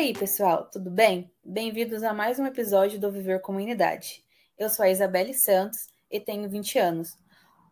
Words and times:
aí, 0.00 0.14
pessoal, 0.14 0.64
tudo 0.64 0.90
bem? 0.90 1.30
Bem-vindos 1.44 2.02
a 2.02 2.14
mais 2.14 2.38
um 2.38 2.46
episódio 2.46 2.98
do 2.98 3.12
Viver 3.12 3.42
Comunidade. 3.42 4.24
Eu 4.56 4.70
sou 4.70 4.82
a 4.82 4.88
Isabelle 4.88 5.34
Santos 5.34 5.88
e 6.10 6.18
tenho 6.18 6.48
20 6.48 6.78
anos. 6.78 7.18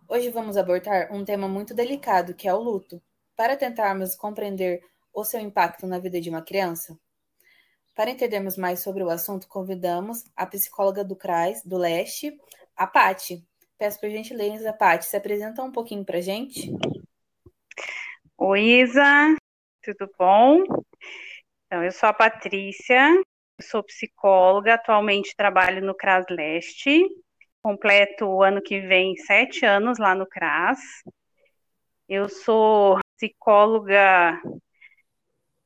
Hoje 0.07 0.29
vamos 0.29 0.59
abordar 0.59 1.11
um 1.11 1.25
tema 1.25 1.49
muito 1.49 1.73
delicado, 1.73 2.35
que 2.35 2.47
é 2.47 2.53
o 2.53 2.61
luto, 2.61 3.01
para 3.35 3.57
tentarmos 3.57 4.15
compreender 4.15 4.83
o 5.11 5.25
seu 5.25 5.41
impacto 5.41 5.87
na 5.87 5.99
vida 5.99 6.21
de 6.21 6.29
uma 6.29 6.43
criança. 6.43 6.99
Para 7.95 8.11
entendermos 8.11 8.59
mais 8.59 8.81
sobre 8.81 9.03
o 9.03 9.09
assunto, 9.09 9.49
convidamos 9.49 10.27
a 10.37 10.45
psicóloga 10.45 11.03
do 11.03 11.17
CRAS 11.17 11.63
do 11.65 11.79
Leste, 11.79 12.39
a 12.77 12.87
Pati. 12.87 13.43
Peço 13.79 13.99
por 13.99 14.11
gentileza, 14.11 14.71
Pati, 14.75 15.07
se 15.07 15.17
apresenta 15.17 15.63
um 15.63 15.73
pouquinho 15.73 16.05
para 16.05 16.21
gente. 16.21 16.71
Oi, 18.37 18.83
Isa, 18.83 19.35
tudo 19.83 20.11
bom? 20.19 20.88
Então, 21.69 21.85
eu 21.85 21.93
sou 21.93 22.09
a 22.09 22.15
Patrícia, 22.15 23.23
sou 23.61 23.83
psicóloga, 23.83 24.73
atualmente 24.73 25.37
trabalho 25.37 25.85
no 25.85 25.95
CRAS 25.95 26.25
Leste, 26.31 27.07
completo 27.61 28.25
o 28.25 28.43
ano 28.43 28.63
que 28.63 28.81
vem 28.81 29.15
sete 29.19 29.67
anos 29.67 29.99
lá 29.99 30.15
no 30.15 30.27
CRAS. 30.27 30.79
Eu 32.09 32.27
sou 32.27 32.99
psicóloga, 33.17 34.41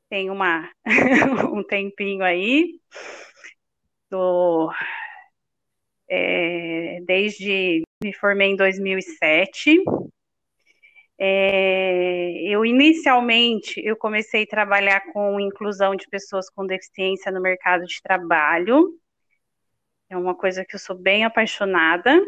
tem 0.09 0.29
uma, 0.29 0.69
um 1.53 1.63
tempinho 1.63 2.25
aí, 2.25 2.81
do, 4.09 4.73
é, 6.09 6.99
desde 7.05 7.81
me 8.03 8.13
formei 8.13 8.49
em 8.49 8.57
2007, 8.57 9.81
é, 11.19 12.41
eu 12.43 12.65
inicialmente 12.65 13.79
eu 13.83 13.95
comecei 13.95 14.43
a 14.43 14.47
trabalhar 14.47 15.01
com 15.11 15.39
inclusão 15.39 15.95
de 15.95 16.07
pessoas 16.07 16.49
com 16.49 16.65
deficiência 16.65 17.31
no 17.31 17.41
mercado 17.41 17.85
de 17.85 18.01
trabalho. 18.01 18.97
É 20.09 20.17
uma 20.17 20.35
coisa 20.35 20.65
que 20.65 20.75
eu 20.75 20.79
sou 20.79 20.97
bem 20.97 21.23
apaixonada. 21.23 22.19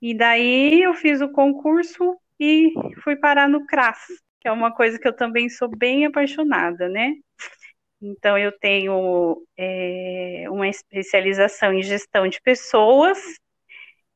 E 0.00 0.14
daí 0.14 0.82
eu 0.82 0.94
fiz 0.94 1.20
o 1.20 1.30
concurso 1.30 2.16
e 2.38 2.72
fui 3.04 3.14
parar 3.16 3.48
no 3.48 3.64
CRAS, 3.66 3.98
que 4.40 4.48
é 4.48 4.52
uma 4.52 4.74
coisa 4.74 4.98
que 4.98 5.06
eu 5.06 5.14
também 5.14 5.48
sou 5.48 5.68
bem 5.68 6.04
apaixonada, 6.04 6.88
né? 6.88 7.14
Então 8.00 8.36
eu 8.36 8.50
tenho 8.58 9.46
é, 9.56 10.46
uma 10.50 10.68
especialização 10.68 11.72
em 11.72 11.82
gestão 11.82 12.26
de 12.26 12.40
pessoas 12.40 13.18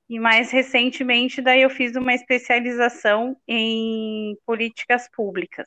e 0.08 0.18
mais 0.18 0.50
recentemente, 0.52 1.42
daí 1.42 1.62
eu 1.62 1.70
fiz 1.70 1.96
uma 1.96 2.14
especialização 2.14 3.36
em 3.46 4.36
políticas 4.46 5.08
públicas, 5.10 5.66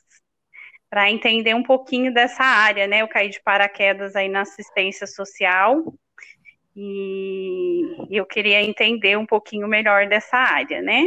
para 0.88 1.10
entender 1.10 1.54
um 1.54 1.62
pouquinho 1.62 2.12
dessa 2.12 2.42
área, 2.42 2.86
né? 2.86 3.02
Eu 3.02 3.08
caí 3.08 3.28
de 3.28 3.40
paraquedas 3.42 4.16
aí 4.16 4.28
na 4.28 4.40
assistência 4.40 5.06
social 5.06 5.84
e 6.74 7.82
eu 8.10 8.24
queria 8.24 8.62
entender 8.62 9.16
um 9.16 9.26
pouquinho 9.26 9.68
melhor 9.68 10.08
dessa 10.08 10.36
área, 10.36 10.80
né? 10.80 11.04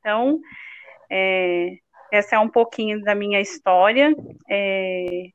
Então, 0.00 0.40
é, 1.10 1.76
essa 2.12 2.36
é 2.36 2.38
um 2.38 2.48
pouquinho 2.48 3.00
da 3.02 3.14
minha 3.14 3.40
história. 3.40 4.14
É, 4.50 5.28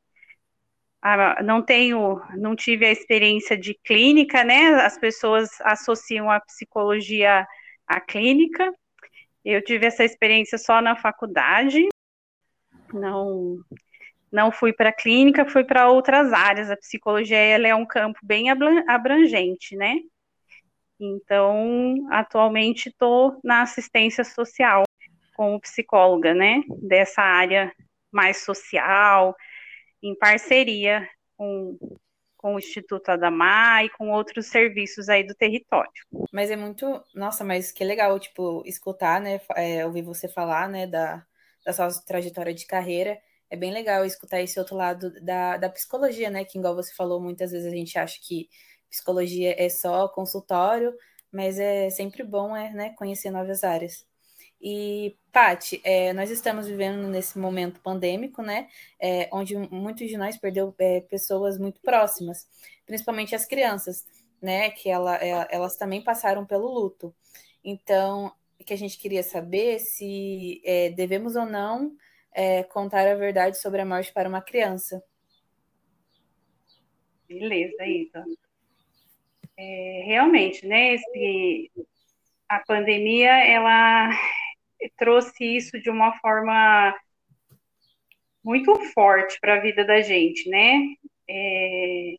não 1.43 1.61
tenho, 1.61 2.21
não 2.37 2.55
tive 2.55 2.85
a 2.85 2.91
experiência 2.91 3.57
de 3.57 3.73
clínica, 3.73 4.43
né? 4.43 4.75
As 4.83 4.97
pessoas 4.97 5.49
associam 5.61 6.29
a 6.29 6.39
psicologia 6.39 7.47
à 7.87 7.99
clínica. 7.99 8.71
Eu 9.43 9.63
tive 9.63 9.87
essa 9.87 10.03
experiência 10.03 10.57
só 10.57 10.81
na 10.81 10.95
faculdade. 10.95 11.87
Não 12.93 13.59
não 14.31 14.49
fui 14.49 14.71
para 14.71 14.89
a 14.89 14.93
clínica, 14.93 15.45
fui 15.45 15.63
para 15.63 15.89
outras 15.89 16.31
áreas. 16.31 16.71
A 16.71 16.77
psicologia 16.77 17.37
ela 17.37 17.67
é 17.67 17.75
um 17.75 17.85
campo 17.85 18.19
bem 18.23 18.45
abrangente, 18.87 19.75
né? 19.75 19.97
Então, 20.97 22.07
atualmente 22.11 22.87
estou 22.89 23.39
na 23.43 23.63
assistência 23.63 24.23
social 24.23 24.83
como 25.35 25.59
psicóloga, 25.59 26.33
né? 26.33 26.61
Dessa 26.81 27.21
área 27.21 27.73
mais 28.11 28.37
social, 28.43 29.35
em 30.01 30.15
parceria 30.15 31.07
com, 31.37 31.77
com 32.37 32.55
o 32.55 32.59
Instituto 32.59 33.09
Adamar 33.09 33.85
e 33.85 33.89
com 33.89 34.11
outros 34.11 34.47
serviços 34.47 35.09
aí 35.09 35.23
do 35.25 35.35
território. 35.35 35.91
Mas 36.31 36.49
é 36.49 36.55
muito, 36.55 37.03
nossa, 37.13 37.43
mas 37.43 37.71
que 37.71 37.83
legal, 37.83 38.19
tipo, 38.19 38.63
escutar, 38.65 39.21
né, 39.21 39.39
é, 39.55 39.85
ouvir 39.85 40.01
você 40.01 40.27
falar, 40.27 40.67
né, 40.67 40.87
da, 40.87 41.25
da 41.65 41.73
sua 41.73 41.89
trajetória 42.05 42.53
de 42.53 42.65
carreira, 42.65 43.19
é 43.49 43.55
bem 43.55 43.71
legal 43.71 44.05
escutar 44.05 44.41
esse 44.41 44.57
outro 44.57 44.75
lado 44.75 45.11
da, 45.21 45.57
da 45.57 45.69
psicologia, 45.69 46.29
né, 46.29 46.45
que 46.45 46.57
igual 46.57 46.75
você 46.75 46.93
falou, 46.95 47.19
muitas 47.19 47.51
vezes 47.51 47.67
a 47.67 47.75
gente 47.75 47.97
acha 47.99 48.19
que 48.21 48.49
psicologia 48.89 49.55
é 49.57 49.69
só 49.69 50.07
consultório, 50.07 50.93
mas 51.31 51.59
é 51.59 51.89
sempre 51.89 52.23
bom, 52.23 52.55
é, 52.55 52.71
né, 52.71 52.89
conhecer 52.97 53.29
novas 53.29 53.63
áreas. 53.63 54.05
E, 54.61 55.17
Pati, 55.31 55.81
é, 55.83 56.13
nós 56.13 56.29
estamos 56.29 56.67
vivendo 56.67 57.07
nesse 57.07 57.39
momento 57.39 57.79
pandêmico, 57.79 58.43
né? 58.43 58.69
É, 58.99 59.27
onde 59.33 59.57
muitos 59.57 60.07
de 60.07 60.17
nós 60.17 60.37
perdeu 60.37 60.73
é, 60.77 61.01
pessoas 61.01 61.57
muito 61.57 61.81
próximas, 61.81 62.47
principalmente 62.85 63.33
as 63.33 63.45
crianças, 63.45 64.05
né? 64.39 64.69
Que 64.69 64.87
ela, 64.89 65.17
é, 65.17 65.47
elas 65.49 65.75
também 65.77 66.03
passaram 66.03 66.45
pelo 66.45 66.71
luto. 66.71 67.13
Então, 67.63 68.31
o 68.59 68.63
que 68.63 68.73
a 68.73 68.77
gente 68.77 68.99
queria 68.99 69.23
saber 69.23 69.79
se 69.79 70.61
é, 70.63 70.91
devemos 70.91 71.35
ou 71.35 71.45
não 71.45 71.95
é, 72.31 72.61
contar 72.61 73.07
a 73.07 73.15
verdade 73.15 73.57
sobre 73.57 73.81
a 73.81 73.85
morte 73.85 74.13
para 74.13 74.29
uma 74.29 74.41
criança. 74.41 75.03
Beleza, 77.27 77.83
Isa. 77.83 78.25
realmente, 79.57 80.67
né? 80.67 80.93
Esse, 80.93 81.71
a 82.47 82.59
pandemia, 82.59 83.31
ela 83.45 84.11
trouxe 84.97 85.43
isso 85.43 85.79
de 85.79 85.89
uma 85.89 86.17
forma 86.19 86.95
muito 88.43 88.73
forte 88.93 89.39
para 89.39 89.55
a 89.55 89.59
vida 89.59 89.85
da 89.85 90.01
gente, 90.01 90.49
né? 90.49 90.79
É, 91.29 92.15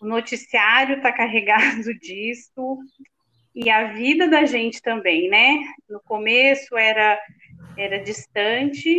o 0.00 0.06
noticiário 0.06 0.96
está 0.96 1.12
carregado 1.12 1.92
disso 1.98 2.78
e 3.54 3.70
a 3.70 3.92
vida 3.92 4.28
da 4.28 4.44
gente 4.44 4.80
também, 4.80 5.28
né? 5.28 5.58
No 5.88 6.00
começo 6.02 6.76
era 6.76 7.18
era 7.76 7.98
distante 8.02 8.98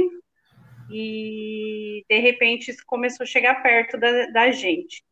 e 0.90 2.04
de 2.10 2.20
repente 2.20 2.72
isso 2.72 2.84
começou 2.86 3.24
a 3.24 3.28
chegar 3.28 3.62
perto 3.62 3.98
da, 3.98 4.28
da 4.28 4.52
gente 4.52 5.04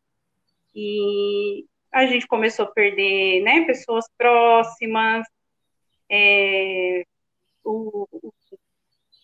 e 0.73 1.65
a 1.91 2.05
gente 2.05 2.27
começou 2.27 2.65
a 2.65 2.71
perder, 2.71 3.41
né? 3.41 3.65
Pessoas 3.65 4.05
próximas, 4.17 5.25
é, 6.09 7.03
o, 7.67 8.07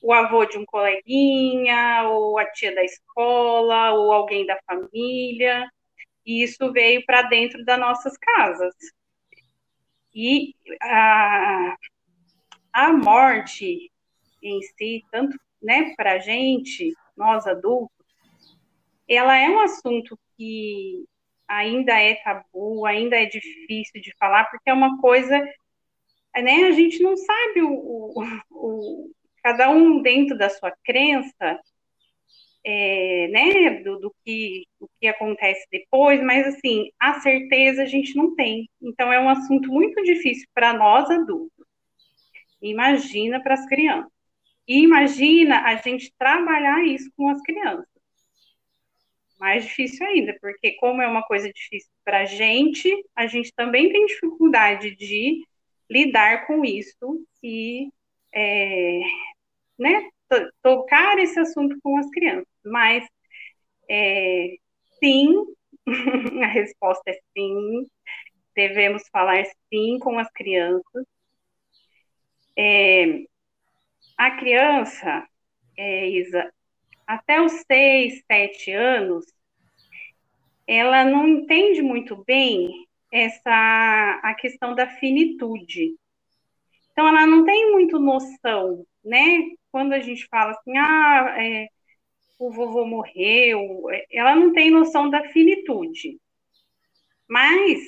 o 0.02 0.14
avô 0.14 0.46
de 0.46 0.58
um 0.58 0.66
coleguinha, 0.66 2.04
ou 2.09 2.38
a 2.38 2.46
tia 2.52 2.76
da 2.76 2.84
escola, 2.84 3.94
ou 3.94 4.12
alguém 4.12 4.46
da 4.46 4.59
família, 4.66 5.68
e 6.26 6.44
isso 6.44 6.72
veio 6.72 7.06
para 7.06 7.24
dentro 7.24 7.64
das 7.66 7.80
nossas 7.80 8.18
casas. 8.18 8.74
E 10.14 10.53
a, 10.82 11.76
a 12.74 12.94
morte 12.94 13.92
em 14.42 14.62
si, 14.62 15.03
tanto 15.12 15.38
né, 15.62 15.94
para 15.96 16.14
a 16.14 16.20
gente, 16.20 16.94
nós 17.16 17.48
adultos, 17.48 17.96
ela 19.08 19.38
é 19.38 19.50
um 19.50 19.62
assunto 19.62 20.20
que 20.36 21.06
ainda 21.48 21.94
é 22.00 22.16
tabu, 22.16 22.86
ainda 22.86 23.16
é 23.16 23.26
difícil 23.26 24.02
de 24.02 24.14
falar, 24.18 24.46
porque 24.46 24.70
é 24.70 24.74
uma 24.74 25.00
coisa 25.00 25.40
né, 26.42 26.64
a 26.66 26.72
gente 26.72 27.02
não 27.02 27.16
sabe 27.16 27.62
o, 27.62 27.72
o, 27.72 28.24
o 28.52 29.12
cada 29.44 29.70
um 29.70 30.02
dentro 30.02 30.38
da 30.38 30.50
sua 30.50 30.72
crença, 30.84 31.59
é, 32.66 33.28
né, 33.28 33.84
do, 33.84 34.00
do, 34.00 34.16
que, 34.24 34.66
do 34.80 34.90
que 35.00 35.08
acontece 35.08 35.68
depois, 35.70 36.24
mas 36.24 36.47
assim, 36.47 36.90
a 37.00 37.20
certeza 37.20 37.84
a 37.84 37.85
gente 37.85 38.16
não 38.16 38.34
tem. 38.35 38.70
Então 38.82 39.12
é 39.12 39.20
um 39.20 39.30
assunto 39.30 39.70
muito 39.70 40.02
difícil 40.03 40.47
para 40.53 40.74
nós 40.74 41.09
adultos. 41.09 41.66
Imagina 42.62 43.44
para 43.44 43.56
as 43.56 43.66
crianças. 43.68 44.12
E 44.66 44.82
imagina 44.82 45.62
a 45.66 45.76
gente 45.76 46.14
trabalhar 46.18 46.86
isso 46.86 47.12
com 47.18 47.28
as 47.28 47.41
crianças. 47.41 47.86
Mais 49.38 49.66
difícil 49.66 50.08
ainda, 50.08 50.38
porque 50.40 50.72
como 50.78 51.02
é 51.02 51.08
uma 51.08 51.24
coisa 51.24 51.52
difícil 51.52 51.91
para 52.06 52.20
a 52.22 52.26
gente, 52.26 52.90
a 53.14 53.28
gente 53.28 53.52
também 53.53 53.91
tem 53.91 54.06
dificuldade 54.06 54.96
de 54.96 55.46
lidar 55.93 56.47
com 56.47 56.66
isso 56.66 57.23
e 57.43 57.90
é, 58.34 58.99
né, 59.78 60.09
tocar 60.63 61.19
esse 61.19 61.40
assunto 61.40 61.78
com 61.84 61.97
as 61.99 62.09
crianças. 62.09 62.47
Mas 62.66 63.05
é, 63.90 64.55
sim, 64.99 65.29
a 66.43 66.47
resposta 66.47 67.11
é 67.11 67.19
sim, 67.37 67.87
devemos 68.55 69.07
falar 69.09 69.43
sim 69.72 69.99
com 69.99 70.17
as 70.17 70.31
crianças. 70.31 71.05
É, 72.57 73.25
a 74.17 74.31
criança, 74.31 75.28
é, 75.78 76.09
Isa, 76.09 76.51
até 77.05 77.41
os 77.41 77.51
seis, 77.67 78.23
sete 78.25 78.72
anos, 78.72 79.25
ela 80.67 81.03
não 81.05 81.28
entende 81.28 81.81
muito 81.81 82.23
bem 82.25 82.87
essa 83.14 84.20
a 84.24 84.34
questão 84.34 84.74
da 84.74 84.88
finitude. 84.88 85.96
Então, 86.92 87.08
ela 87.08 87.28
não 87.28 87.46
tem 87.46 87.72
muito 87.72 88.00
noção, 88.00 88.86
né? 89.06 89.52
Quando 89.72 89.94
a 89.94 90.00
gente 90.00 90.28
fala 90.28 90.52
assim, 90.52 90.78
ah, 90.78 91.36
é, 91.38 91.68
o 92.40 92.52
vovô 92.52 92.86
morreu, 92.86 93.90
é, 93.92 94.06
ela 94.12 94.36
não 94.36 94.52
tem 94.52 94.72
noção 94.72 95.10
da 95.10 95.24
finitude. 95.30 96.20
Mas, 97.30 97.80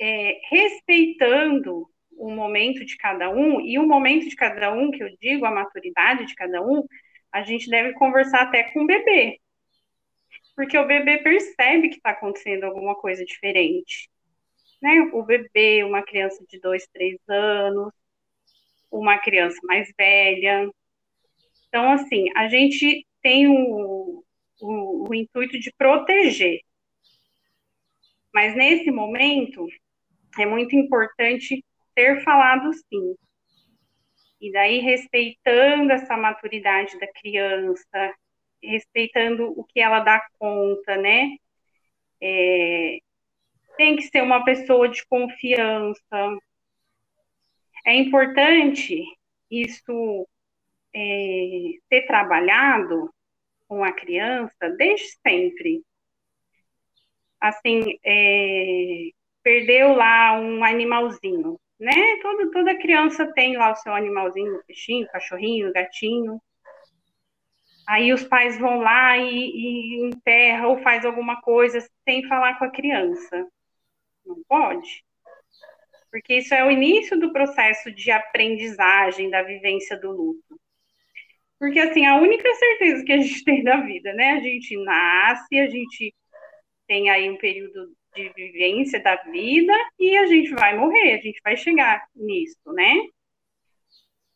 é, 0.00 0.40
respeitando 0.50 1.88
o 2.16 2.30
momento 2.30 2.84
de 2.84 2.96
cada 2.96 3.30
um, 3.30 3.60
e 3.60 3.78
o 3.78 3.86
momento 3.86 4.28
de 4.28 4.34
cada 4.34 4.72
um, 4.72 4.90
que 4.90 5.02
eu 5.04 5.08
digo, 5.20 5.46
a 5.46 5.52
maturidade 5.52 6.26
de 6.26 6.34
cada 6.34 6.60
um, 6.62 6.82
a 7.32 7.42
gente 7.42 7.70
deve 7.70 7.92
conversar 7.94 8.42
até 8.42 8.64
com 8.72 8.82
o 8.82 8.86
bebê. 8.86 9.40
Porque 10.56 10.76
o 10.76 10.86
bebê 10.86 11.18
percebe 11.18 11.88
que 11.90 11.96
está 11.96 12.10
acontecendo 12.10 12.64
alguma 12.64 12.96
coisa 12.96 13.24
diferente. 13.24 14.08
Né? 14.80 15.00
O 15.12 15.22
bebê, 15.22 15.82
uma 15.84 16.02
criança 16.02 16.44
de 16.48 16.60
dois, 16.60 16.86
três 16.92 17.18
anos, 17.28 17.92
uma 18.90 19.18
criança 19.18 19.58
mais 19.64 19.92
velha. 19.96 20.70
Então, 21.68 21.92
assim, 21.92 22.26
a 22.36 22.48
gente 22.48 23.06
tem 23.22 23.48
o, 23.48 24.24
o, 24.60 25.08
o 25.08 25.14
intuito 25.14 25.58
de 25.58 25.72
proteger. 25.76 26.60
Mas 28.32 28.54
nesse 28.54 28.90
momento, 28.90 29.66
é 30.38 30.46
muito 30.46 30.76
importante 30.76 31.64
ter 31.94 32.22
falado 32.22 32.72
sim. 32.72 33.16
E 34.40 34.52
daí, 34.52 34.78
respeitando 34.78 35.92
essa 35.92 36.16
maturidade 36.16 36.98
da 36.98 37.08
criança, 37.12 38.14
respeitando 38.62 39.52
o 39.58 39.64
que 39.64 39.80
ela 39.80 40.00
dá 40.00 40.24
conta, 40.38 40.96
né? 40.96 41.36
É, 42.20 42.98
tem 43.78 43.96
que 43.96 44.02
ser 44.02 44.22
uma 44.22 44.44
pessoa 44.44 44.88
de 44.88 45.06
confiança. 45.06 46.02
É 47.86 47.94
importante 47.94 49.02
isso 49.50 50.28
é, 50.94 51.70
ser 51.88 52.06
trabalhado 52.06 53.10
com 53.68 53.84
a 53.84 53.92
criança 53.92 54.68
desde 54.76 55.06
sempre. 55.26 55.82
Assim, 57.40 57.98
é, 58.04 59.10
perdeu 59.44 59.94
lá 59.94 60.38
um 60.38 60.64
animalzinho, 60.64 61.58
né? 61.78 61.94
Todo, 62.20 62.50
toda 62.50 62.78
criança 62.78 63.32
tem 63.32 63.56
lá 63.56 63.70
o 63.70 63.76
seu 63.76 63.94
animalzinho, 63.94 64.60
peixinho, 64.66 65.06
cachorrinho, 65.06 65.72
gatinho. 65.72 66.42
Aí 67.86 68.12
os 68.12 68.24
pais 68.24 68.58
vão 68.58 68.80
lá 68.80 69.16
e, 69.16 69.30
e 69.30 70.06
enterram 70.08 70.70
ou 70.70 70.82
faz 70.82 71.06
alguma 71.06 71.40
coisa 71.40 71.80
sem 72.04 72.26
falar 72.26 72.58
com 72.58 72.64
a 72.64 72.70
criança. 72.70 73.48
Não 74.28 74.42
pode. 74.46 75.02
Porque 76.10 76.34
isso 76.34 76.54
é 76.54 76.64
o 76.64 76.70
início 76.70 77.18
do 77.18 77.32
processo 77.32 77.90
de 77.90 78.10
aprendizagem, 78.10 79.30
da 79.30 79.42
vivência 79.42 79.98
do 79.98 80.10
luto. 80.10 80.60
Porque, 81.58 81.78
assim, 81.80 82.06
a 82.06 82.16
única 82.16 82.54
certeza 82.54 83.04
que 83.04 83.12
a 83.12 83.16
gente 83.16 83.42
tem 83.42 83.64
da 83.64 83.80
vida, 83.80 84.12
né? 84.12 84.32
A 84.32 84.40
gente 84.40 84.76
nasce, 84.84 85.58
a 85.58 85.68
gente 85.68 86.14
tem 86.86 87.10
aí 87.10 87.28
um 87.28 87.36
período 87.36 87.92
de 88.14 88.28
vivência 88.34 89.02
da 89.02 89.16
vida 89.16 89.72
e 89.98 90.16
a 90.16 90.26
gente 90.26 90.50
vai 90.50 90.76
morrer, 90.76 91.14
a 91.14 91.20
gente 91.20 91.40
vai 91.42 91.56
chegar 91.56 92.06
nisso, 92.14 92.72
né? 92.72 92.94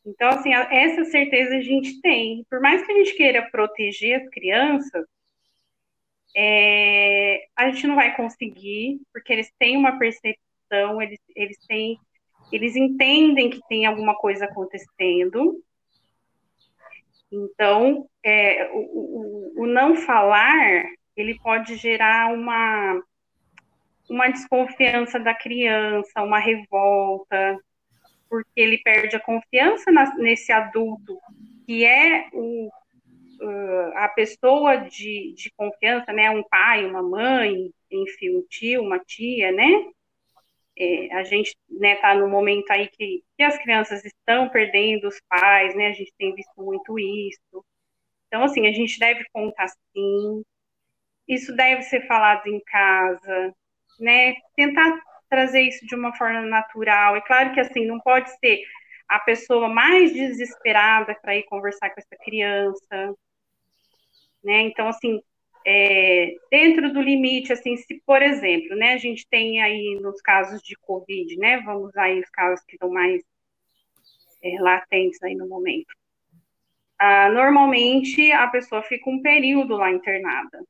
Então, 0.04 0.30
assim, 0.30 0.52
essa 0.52 1.04
certeza 1.04 1.56
a 1.56 1.60
gente 1.60 2.00
tem. 2.00 2.44
Por 2.50 2.60
mais 2.60 2.84
que 2.84 2.90
a 2.90 2.96
gente 2.96 3.14
queira 3.14 3.48
proteger 3.50 4.20
as 4.20 4.28
crianças, 4.30 5.06
é, 6.34 7.46
a 7.56 7.70
gente 7.70 7.86
não 7.86 7.94
vai 7.94 8.16
conseguir, 8.16 9.00
porque 9.12 9.32
eles 9.32 9.52
têm 9.58 9.76
uma 9.76 9.98
percepção, 9.98 11.00
eles, 11.00 11.20
eles 11.34 11.58
têm, 11.66 11.98
eles 12.50 12.76
entendem 12.76 13.50
que 13.50 13.60
tem 13.68 13.86
alguma 13.86 14.14
coisa 14.14 14.46
acontecendo, 14.46 15.62
então, 17.32 18.06
é, 18.22 18.70
o, 18.72 18.78
o, 18.78 19.62
o, 19.62 19.66
não 19.66 19.96
falar, 19.96 20.84
ele 21.16 21.38
pode 21.40 21.76
gerar 21.76 22.30
uma, 22.30 23.02
uma 24.08 24.28
desconfiança 24.28 25.18
da 25.18 25.34
criança, 25.34 26.22
uma 26.22 26.38
revolta, 26.38 27.58
porque 28.28 28.60
ele 28.60 28.78
perde 28.78 29.16
a 29.16 29.20
confiança 29.20 29.90
na, 29.90 30.14
nesse 30.16 30.52
adulto, 30.52 31.18
que 31.64 31.86
é 31.86 32.28
o, 32.34 32.70
uh, 33.42 33.92
a 33.96 34.08
pessoa 34.08 34.76
de, 34.76 35.34
de 35.34 35.50
confiança, 35.56 36.12
né? 36.12 36.30
Um 36.30 36.42
pai, 36.44 36.86
uma 36.86 37.02
mãe, 37.02 37.70
enfim, 37.90 38.36
um 38.36 38.42
tio, 38.48 38.82
uma 38.82 38.98
tia, 38.98 39.52
né? 39.52 39.90
É, 40.78 41.14
a 41.14 41.24
gente 41.24 41.48
está 41.48 41.80
né, 41.80 41.96
tá 41.96 42.14
no 42.14 42.28
momento 42.28 42.70
aí 42.70 42.88
que, 42.88 43.22
que, 43.36 43.42
as 43.42 43.58
crianças 43.58 44.02
estão 44.04 44.48
perdendo 44.48 45.08
os 45.08 45.20
pais, 45.28 45.74
né? 45.74 45.88
A 45.88 45.92
gente 45.92 46.12
tem 46.18 46.34
visto 46.34 46.62
muito 46.62 46.98
isso. 46.98 47.64
Então, 48.28 48.44
assim, 48.44 48.66
a 48.66 48.72
gente 48.72 48.98
deve 48.98 49.24
contar 49.32 49.68
sim. 49.68 50.42
Isso 51.28 51.54
deve 51.54 51.82
ser 51.82 52.06
falado 52.06 52.46
em 52.46 52.60
casa, 52.60 53.54
né? 54.00 54.34
Tentar 54.56 54.98
trazer 55.28 55.62
isso 55.62 55.86
de 55.86 55.94
uma 55.94 56.14
forma 56.16 56.42
natural. 56.42 57.16
É 57.16 57.20
claro 57.22 57.52
que, 57.54 57.60
assim, 57.60 57.86
não 57.86 58.00
pode 58.00 58.30
ser 58.38 58.62
a 59.08 59.18
pessoa 59.20 59.68
mais 59.68 60.12
desesperada 60.12 61.14
para 61.20 61.36
ir 61.36 61.44
conversar 61.44 61.90
com 61.90 62.00
essa 62.00 62.16
criança, 62.24 63.14
né? 64.42 64.62
Então, 64.62 64.88
assim, 64.88 65.20
é, 65.66 66.34
dentro 66.50 66.92
do 66.92 67.00
limite, 67.00 67.52
assim, 67.52 67.76
se, 67.76 68.02
por 68.04 68.22
exemplo, 68.22 68.76
né, 68.76 68.94
a 68.94 68.98
gente 68.98 69.26
tem 69.28 69.62
aí 69.62 69.98
nos 70.00 70.20
casos 70.20 70.60
de 70.62 70.76
Covid, 70.76 71.36
né, 71.36 71.60
vamos 71.60 71.96
aí 71.96 72.20
os 72.20 72.28
casos 72.30 72.64
que 72.64 72.74
estão 72.74 72.90
mais 72.90 73.22
é, 74.42 74.60
latentes 74.60 75.22
aí 75.22 75.34
no 75.34 75.48
momento. 75.48 75.94
Ah, 76.98 77.30
normalmente, 77.30 78.30
a 78.32 78.46
pessoa 78.48 78.82
fica 78.82 79.08
um 79.08 79.22
período 79.22 79.76
lá 79.76 79.90
internada. 79.90 80.64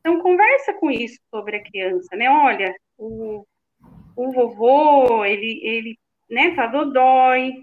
Então, 0.00 0.20
conversa 0.20 0.74
com 0.74 0.90
isso 0.90 1.18
sobre 1.30 1.56
a 1.56 1.62
criança, 1.62 2.16
né, 2.16 2.28
olha, 2.28 2.74
o, 2.98 3.46
o 4.16 4.32
vovô, 4.32 5.24
ele, 5.24 5.60
ele, 5.62 5.98
né, 6.28 6.54
tá 6.54 6.66
dodói, 6.66 7.54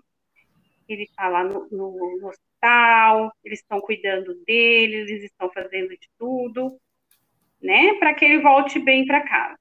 ele 0.88 1.07
tá 1.15 1.27
lá 1.27 1.44
no, 1.44 1.68
no, 1.69 2.18
no 2.21 2.31
hospital, 2.61 3.33
eles 3.43 3.59
estão 3.59 3.81
cuidando 3.81 4.35
dele, 4.45 4.97
eles 4.97 5.23
estão 5.23 5.51
fazendo 5.51 5.89
de 5.89 6.09
tudo, 6.18 6.80
né, 7.61 7.95
para 7.95 8.13
que 8.13 8.23
ele 8.25 8.41
volte 8.41 8.80
bem 8.80 9.06
para 9.06 9.27
casa. 9.27 9.57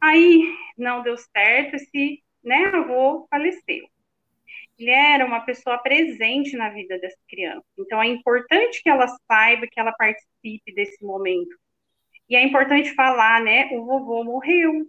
Aí 0.00 0.54
não 0.78 1.02
deu 1.02 1.16
certo, 1.16 1.76
esse 1.76 2.22
né, 2.42 2.66
avô 2.66 3.26
faleceu. 3.28 3.86
Ele 4.78 4.90
era 4.90 5.26
uma 5.26 5.40
pessoa 5.40 5.76
presente 5.78 6.56
na 6.56 6.70
vida 6.70 6.98
dessa 6.98 7.18
criança. 7.28 7.66
Então 7.78 8.02
é 8.02 8.06
importante 8.06 8.82
que 8.82 8.88
ela 8.88 9.06
saiba, 9.30 9.66
que 9.66 9.78
ela 9.78 9.92
participe 9.92 10.72
desse 10.74 11.04
momento. 11.04 11.54
E 12.28 12.36
é 12.36 12.42
importante 12.42 12.94
falar, 12.94 13.42
né, 13.42 13.68
o 13.72 13.84
vovô 13.84 14.24
morreu. 14.24 14.86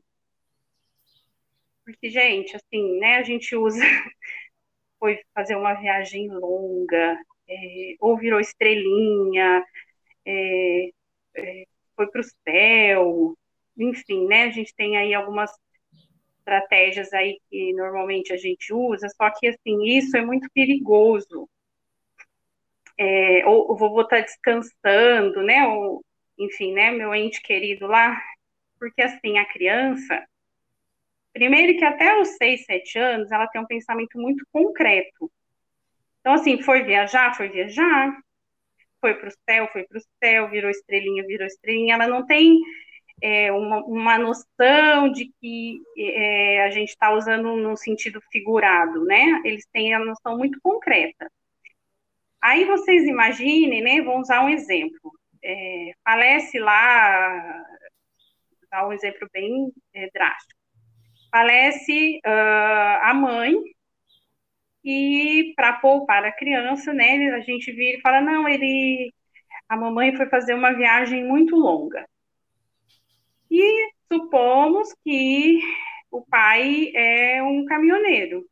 Porque, 1.83 2.09
gente, 2.09 2.55
assim, 2.55 2.99
né, 2.99 3.17
a 3.17 3.23
gente 3.23 3.53
usa 3.55 3.83
foi 5.01 5.19
fazer 5.33 5.55
uma 5.55 5.73
viagem 5.73 6.29
longa, 6.29 7.17
é, 7.49 7.95
ou 7.99 8.15
virou 8.15 8.39
estrelinha, 8.39 9.65
é, 10.23 10.89
é, 11.35 11.65
foi 11.95 12.07
para 12.07 12.21
o 12.21 12.23
céu, 12.23 13.37
enfim, 13.75 14.27
né? 14.27 14.43
A 14.43 14.51
gente 14.51 14.75
tem 14.75 14.97
aí 14.97 15.13
algumas 15.15 15.51
estratégias 16.37 17.11
aí 17.13 17.39
que 17.49 17.73
normalmente 17.73 18.31
a 18.31 18.37
gente 18.37 18.71
usa, 18.71 19.07
só 19.09 19.31
que 19.31 19.47
assim, 19.47 19.83
isso 19.85 20.15
é 20.15 20.23
muito 20.23 20.47
perigoso. 20.53 21.49
É, 22.97 23.43
ou 23.47 23.71
o 23.71 23.75
vovô 23.75 24.01
está 24.01 24.19
descansando, 24.19 25.41
né? 25.41 25.67
Ou, 25.67 26.03
enfim, 26.37 26.73
né, 26.73 26.91
meu 26.91 27.13
ente 27.15 27.41
querido 27.41 27.87
lá, 27.87 28.21
porque 28.79 29.01
assim, 29.01 29.39
a 29.39 29.45
criança, 29.45 30.23
Primeiro 31.33 31.77
que 31.77 31.85
até 31.85 32.19
os 32.19 32.29
6, 32.37 32.65
7 32.65 32.99
anos, 32.99 33.31
ela 33.31 33.47
tem 33.47 33.61
um 33.61 33.65
pensamento 33.65 34.17
muito 34.19 34.45
concreto. 34.51 35.31
Então, 36.19 36.33
assim, 36.33 36.61
foi 36.61 36.83
viajar, 36.83 37.35
foi 37.35 37.49
viajar, 37.49 38.15
foi 38.99 39.15
para 39.15 39.29
o 39.29 39.31
céu, 39.49 39.67
foi 39.71 39.83
para 39.85 39.97
o 39.97 40.01
céu, 40.23 40.49
virou 40.49 40.69
estrelinha, 40.69 41.25
virou 41.25 41.47
estrelinha. 41.47 41.95
Ela 41.95 42.07
não 42.07 42.25
tem 42.25 42.59
é, 43.21 43.51
uma, 43.51 43.83
uma, 43.85 44.17
noção 44.17 45.11
de 45.11 45.31
que 45.41 45.81
é, 45.97 46.63
a 46.63 46.69
gente 46.69 46.89
está 46.89 47.13
usando 47.13 47.55
no 47.55 47.75
sentido 47.77 48.21
figurado, 48.31 49.03
né? 49.05 49.41
Eles 49.45 49.65
têm 49.73 49.93
a 49.93 49.99
noção 49.99 50.37
muito 50.37 50.59
concreta. 50.61 51.31
Aí 52.41 52.65
vocês 52.65 53.03
imaginem, 53.05 53.81
né? 53.81 54.01
Vamos 54.01 54.23
usar 54.23 54.43
um 54.43 54.49
exemplo. 54.49 55.11
É, 55.43 55.93
falece 56.03 56.59
lá, 56.59 57.65
dar 58.69 58.87
um 58.87 58.93
exemplo 58.93 59.27
bem 59.33 59.71
é, 59.93 60.09
drástico 60.11 60.60
falece 61.31 62.19
uh, 62.25 62.99
a 63.03 63.13
mãe 63.13 63.53
e 64.83 65.53
para 65.55 65.73
poupar 65.73 66.23
a 66.25 66.31
criança, 66.31 66.93
né, 66.93 67.31
a 67.35 67.39
gente 67.41 67.71
vira 67.71 67.97
e 67.97 68.01
fala, 68.01 68.19
não, 68.21 68.47
ele, 68.47 69.13
a 69.69 69.77
mamãe 69.77 70.15
foi 70.15 70.27
fazer 70.27 70.53
uma 70.55 70.73
viagem 70.73 71.23
muito 71.23 71.55
longa. 71.55 72.05
E 73.49 73.91
supomos 74.11 74.93
que 75.03 75.59
o 76.09 76.21
pai 76.25 76.91
é 76.95 77.43
um 77.43 77.65
caminhoneiro. 77.65 78.45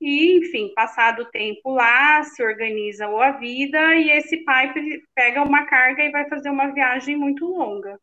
E, 0.00 0.38
enfim, 0.38 0.72
passado 0.74 1.22
o 1.22 1.30
tempo 1.30 1.70
lá, 1.72 2.22
se 2.22 2.42
organiza 2.42 3.06
a 3.06 3.32
vida 3.32 3.96
e 3.96 4.10
esse 4.10 4.44
pai 4.44 4.72
pega 5.14 5.42
uma 5.42 5.64
carga 5.64 6.02
e 6.02 6.10
vai 6.10 6.28
fazer 6.28 6.50
uma 6.50 6.68
viagem 6.72 7.16
muito 7.16 7.46
longa. 7.46 7.98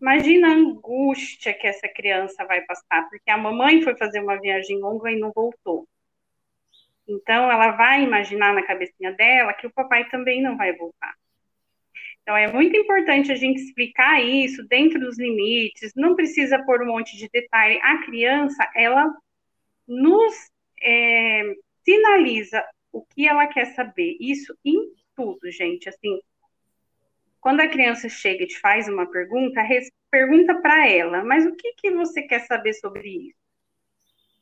Imagina 0.00 0.48
a 0.48 0.52
angústia 0.52 1.52
que 1.52 1.66
essa 1.66 1.86
criança 1.88 2.44
vai 2.46 2.62
passar, 2.62 3.08
porque 3.10 3.30
a 3.30 3.36
mamãe 3.36 3.82
foi 3.82 3.96
fazer 3.96 4.20
uma 4.20 4.40
viagem 4.40 4.78
longa 4.78 5.10
e 5.10 5.18
não 5.18 5.30
voltou. 5.30 5.86
Então, 7.06 7.50
ela 7.50 7.72
vai 7.72 8.02
imaginar 8.02 8.54
na 8.54 8.62
cabecinha 8.62 9.12
dela 9.12 9.52
que 9.52 9.66
o 9.66 9.72
papai 9.72 10.08
também 10.08 10.40
não 10.40 10.56
vai 10.56 10.72
voltar. 10.74 11.14
Então, 12.22 12.36
é 12.36 12.50
muito 12.52 12.76
importante 12.76 13.32
a 13.32 13.34
gente 13.34 13.60
explicar 13.60 14.22
isso 14.22 14.66
dentro 14.68 15.00
dos 15.00 15.18
limites, 15.18 15.92
não 15.96 16.14
precisa 16.14 16.64
pôr 16.64 16.82
um 16.82 16.86
monte 16.86 17.16
de 17.16 17.28
detalhe. 17.28 17.78
A 17.82 17.98
criança, 18.04 18.70
ela 18.74 19.12
nos 19.86 20.34
é, 20.80 21.42
sinaliza 21.84 22.64
o 22.92 23.04
que 23.04 23.26
ela 23.26 23.46
quer 23.48 23.66
saber. 23.74 24.16
Isso 24.20 24.56
em 24.64 24.92
tudo, 25.16 25.50
gente. 25.50 25.88
Assim, 25.88 26.20
quando 27.40 27.60
a 27.60 27.68
criança 27.68 28.08
chega 28.08 28.44
e 28.44 28.46
te 28.46 28.58
faz 28.60 28.88
uma 28.88 29.10
pergunta, 29.10 29.62
pergunta 30.10 30.60
para 30.60 30.88
ela, 30.88 31.24
mas 31.24 31.46
o 31.46 31.54
que, 31.56 31.72
que 31.74 31.90
você 31.90 32.22
quer 32.22 32.40
saber 32.40 32.74
sobre 32.74 33.08
isso? 33.08 33.40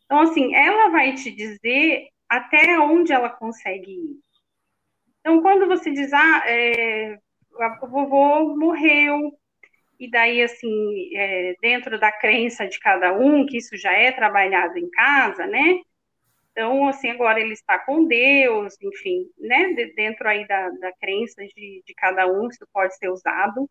Então, 0.04 0.20
assim, 0.20 0.54
ela 0.54 0.88
vai 0.88 1.14
te 1.14 1.30
dizer 1.30 2.08
até 2.28 2.78
onde 2.78 3.12
ela 3.12 3.30
consegue 3.30 3.90
ir. 3.90 4.20
Então, 5.20 5.42
quando 5.42 5.66
você 5.66 5.90
diz, 5.90 6.12
ah, 6.12 6.42
é, 6.46 7.18
o 7.82 7.86
vovô 7.88 8.56
morreu, 8.56 9.32
e 9.98 10.10
daí, 10.10 10.42
assim, 10.42 11.16
é, 11.16 11.54
dentro 11.60 11.98
da 11.98 12.12
crença 12.12 12.66
de 12.66 12.78
cada 12.78 13.12
um, 13.12 13.44
que 13.44 13.58
isso 13.58 13.76
já 13.76 13.92
é 13.92 14.12
trabalhado 14.12 14.78
em 14.78 14.88
casa, 14.90 15.46
né? 15.46 15.80
Então, 16.58 16.88
assim, 16.88 17.08
agora 17.08 17.40
ele 17.40 17.52
está 17.52 17.78
com 17.78 18.04
Deus, 18.04 18.76
enfim, 18.82 19.30
né? 19.38 19.74
De, 19.74 19.94
dentro 19.94 20.28
aí 20.28 20.44
da, 20.48 20.68
da 20.70 20.92
crença 20.94 21.40
de, 21.54 21.84
de 21.86 21.94
cada 21.94 22.26
um, 22.26 22.48
isso 22.48 22.66
pode 22.72 22.96
ser 22.96 23.08
usado. 23.10 23.70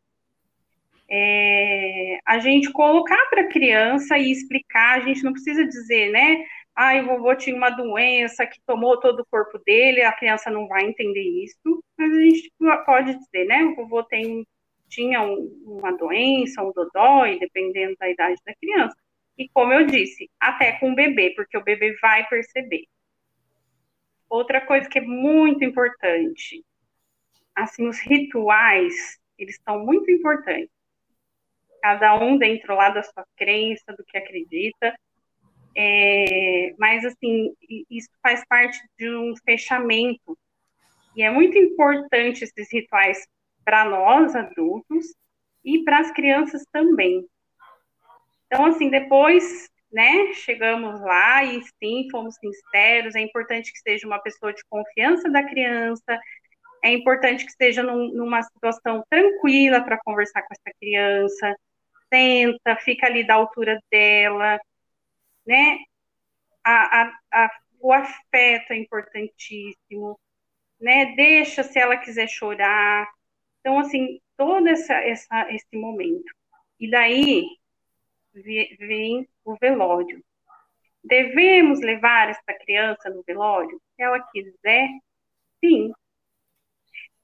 É, 1.10 2.18
a 2.26 2.40
gente 2.40 2.72
colocar 2.72 3.26
para 3.30 3.42
a 3.42 3.50
criança 3.50 4.18
e 4.18 4.32
explicar, 4.32 5.00
a 5.02 5.02
gente 5.02 5.22
não 5.22 5.34
precisa 5.34 5.66
dizer, 5.68 6.12
né? 6.14 6.46
Ah, 6.74 6.96
o 7.02 7.08
vovô 7.08 7.36
tinha 7.36 7.58
uma 7.58 7.70
doença 7.72 8.48
que 8.48 8.62
tomou 8.66 8.98
todo 9.02 9.20
o 9.20 9.26
corpo 9.30 9.60
dele, 9.66 10.02
a 10.04 10.14
criança 10.14 10.50
não 10.50 10.66
vai 10.70 10.86
entender 10.86 11.44
isso, 11.44 11.84
mas 11.98 12.10
a 12.10 12.22
gente 12.22 12.54
pode 12.86 13.18
dizer, 13.18 13.46
né? 13.48 13.66
O 13.66 13.76
vovô 13.76 14.02
tem, 14.04 14.48
tinha 14.88 15.22
um, 15.24 15.62
uma 15.66 15.92
doença, 15.92 16.64
um 16.64 16.72
dodói, 16.72 17.38
dependendo 17.38 17.98
da 18.00 18.10
idade 18.10 18.42
da 18.46 18.56
criança. 18.56 18.96
E 19.38 19.48
como 19.50 19.72
eu 19.72 19.86
disse, 19.86 20.30
até 20.40 20.74
com 20.80 20.92
o 20.92 20.96
bebê, 20.96 21.32
porque 21.36 21.58
o 21.58 21.64
bebê 21.64 21.96
vai 22.02 22.28
perceber. 22.28 22.86
Outra 24.30 24.60
coisa 24.60 24.90
que 24.90 25.00
é 25.00 25.02
muito 25.02 25.64
importante, 25.64 26.66
assim, 27.56 27.88
os 27.88 28.00
rituais, 28.00 29.20
eles 29.38 29.60
são 29.64 29.86
muito 29.86 30.10
importantes. 30.12 30.72
Cada 31.82 32.16
um 32.20 32.38
dentro 32.38 32.76
lá 32.76 32.90
da 32.90 33.04
sua 33.04 33.26
crença, 33.36 33.94
do 33.96 34.04
que 34.04 34.18
acredita, 34.18 34.98
é, 35.76 36.74
mas, 36.80 37.06
assim, 37.06 37.54
isso 37.90 38.10
faz 38.22 38.44
parte 38.48 38.80
de 38.98 39.16
um 39.16 39.36
fechamento. 39.46 40.38
E 41.16 41.22
é 41.22 41.30
muito 41.30 41.56
importante 41.58 42.44
esses 42.44 42.72
rituais 42.72 43.28
para 43.64 43.86
nós, 43.86 44.36
adultos, 44.36 45.14
e 45.64 45.84
para 45.84 46.00
as 46.00 46.12
crianças 46.12 46.66
também. 46.72 47.28
Então, 48.48 48.66
assim, 48.66 48.90
depois, 48.90 49.70
né, 49.92 50.34
chegamos 50.34 51.00
lá 51.02 51.44
e 51.44 51.62
sim, 51.82 52.08
fomos 52.12 52.36
sinceros. 52.36 53.16
É 53.16 53.22
importante 53.22 53.72
que 53.72 53.80
seja 53.80 54.08
uma 54.08 54.20
pessoa 54.20 54.54
de 54.54 54.64
confiança 54.70 55.30
da 55.30 55.44
criança, 55.44 56.20
é 56.84 56.92
importante 56.94 57.44
que 57.44 57.52
esteja 57.52 57.84
num, 57.84 58.14
numa 58.14 58.42
situação 58.44 59.04
tranquila 59.10 59.84
para 59.84 60.00
conversar 60.04 60.42
com 60.44 60.54
essa 60.54 60.78
criança. 60.80 61.56
Senta, 62.14 62.78
fica 62.78 63.08
ali 63.08 63.26
da 63.26 63.36
altura 63.36 63.80
dela, 63.92 64.60
né? 65.46 65.80
A, 66.64 67.04
a, 67.04 67.14
a, 67.34 67.52
o 67.82 67.94
afeto 67.94 68.74
é 68.74 68.78
importantíssimo, 68.78 70.20
né? 70.80 71.16
Deixa 71.16 71.64
se 71.64 71.80
ela 71.80 71.98
quiser 71.98 72.28
chorar. 72.30 73.08
Então, 73.62 73.80
assim, 73.80 74.20
todo 74.38 74.68
essa, 74.68 74.94
essa, 74.96 75.54
esse 75.54 75.76
momento. 75.78 76.32
E 76.80 76.90
daí 76.90 77.46
vem 78.44 79.28
o 79.46 79.56
velório. 79.56 80.24
Devemos 81.04 81.80
levar 81.80 82.30
essa 82.30 82.54
criança 82.66 83.10
no 83.10 83.24
velório? 83.24 83.82
Se 83.96 84.04
ela 84.04 84.20
quiser, 84.32 84.90
sim. 85.64 85.92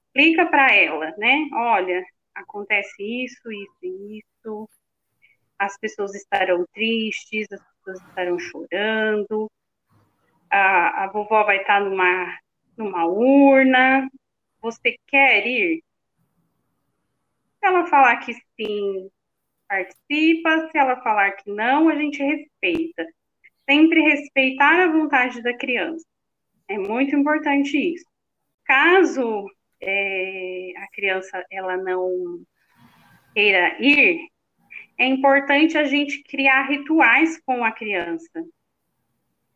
Explica 0.07 0.45
para 0.45 0.73
ela, 0.73 1.13
né? 1.17 1.49
Olha, 1.53 2.05
acontece 2.35 3.03
isso, 3.03 3.51
isso 3.51 3.77
e 3.81 4.19
isso. 4.19 4.69
As 5.57 5.77
pessoas 5.77 6.13
estarão 6.15 6.65
tristes, 6.73 7.47
as 7.51 7.61
pessoas 7.61 8.07
estarão 8.07 8.39
chorando, 8.39 9.49
a, 10.49 11.03
a 11.03 11.07
vovó 11.07 11.43
vai 11.43 11.57
estar 11.57 11.81
numa, 11.81 12.37
numa 12.77 13.05
urna, 13.05 14.07
você 14.61 14.97
quer 15.07 15.45
ir? 15.47 15.83
Se 17.59 17.67
ela 17.67 17.87
falar 17.87 18.17
que 18.17 18.33
sim, 18.55 19.09
participa, 19.73 20.69
se 20.69 20.77
ela 20.77 21.01
falar 21.01 21.31
que 21.31 21.49
não, 21.49 21.89
a 21.89 21.95
gente 21.95 22.21
respeita. 22.21 23.07
Sempre 23.67 24.01
respeitar 24.01 24.83
a 24.83 24.91
vontade 24.91 25.41
da 25.41 25.57
criança. 25.57 26.05
É 26.67 26.77
muito 26.77 27.15
importante 27.15 27.75
isso. 27.77 28.05
Caso 28.65 29.49
é, 29.81 30.73
a 30.77 30.87
criança 30.93 31.43
ela 31.51 31.75
não 31.77 32.41
queira 33.33 33.81
ir, 33.81 34.27
é 34.97 35.07
importante 35.07 35.77
a 35.77 35.85
gente 35.85 36.21
criar 36.23 36.67
rituais 36.67 37.41
com 37.43 37.63
a 37.63 37.71
criança. 37.71 38.45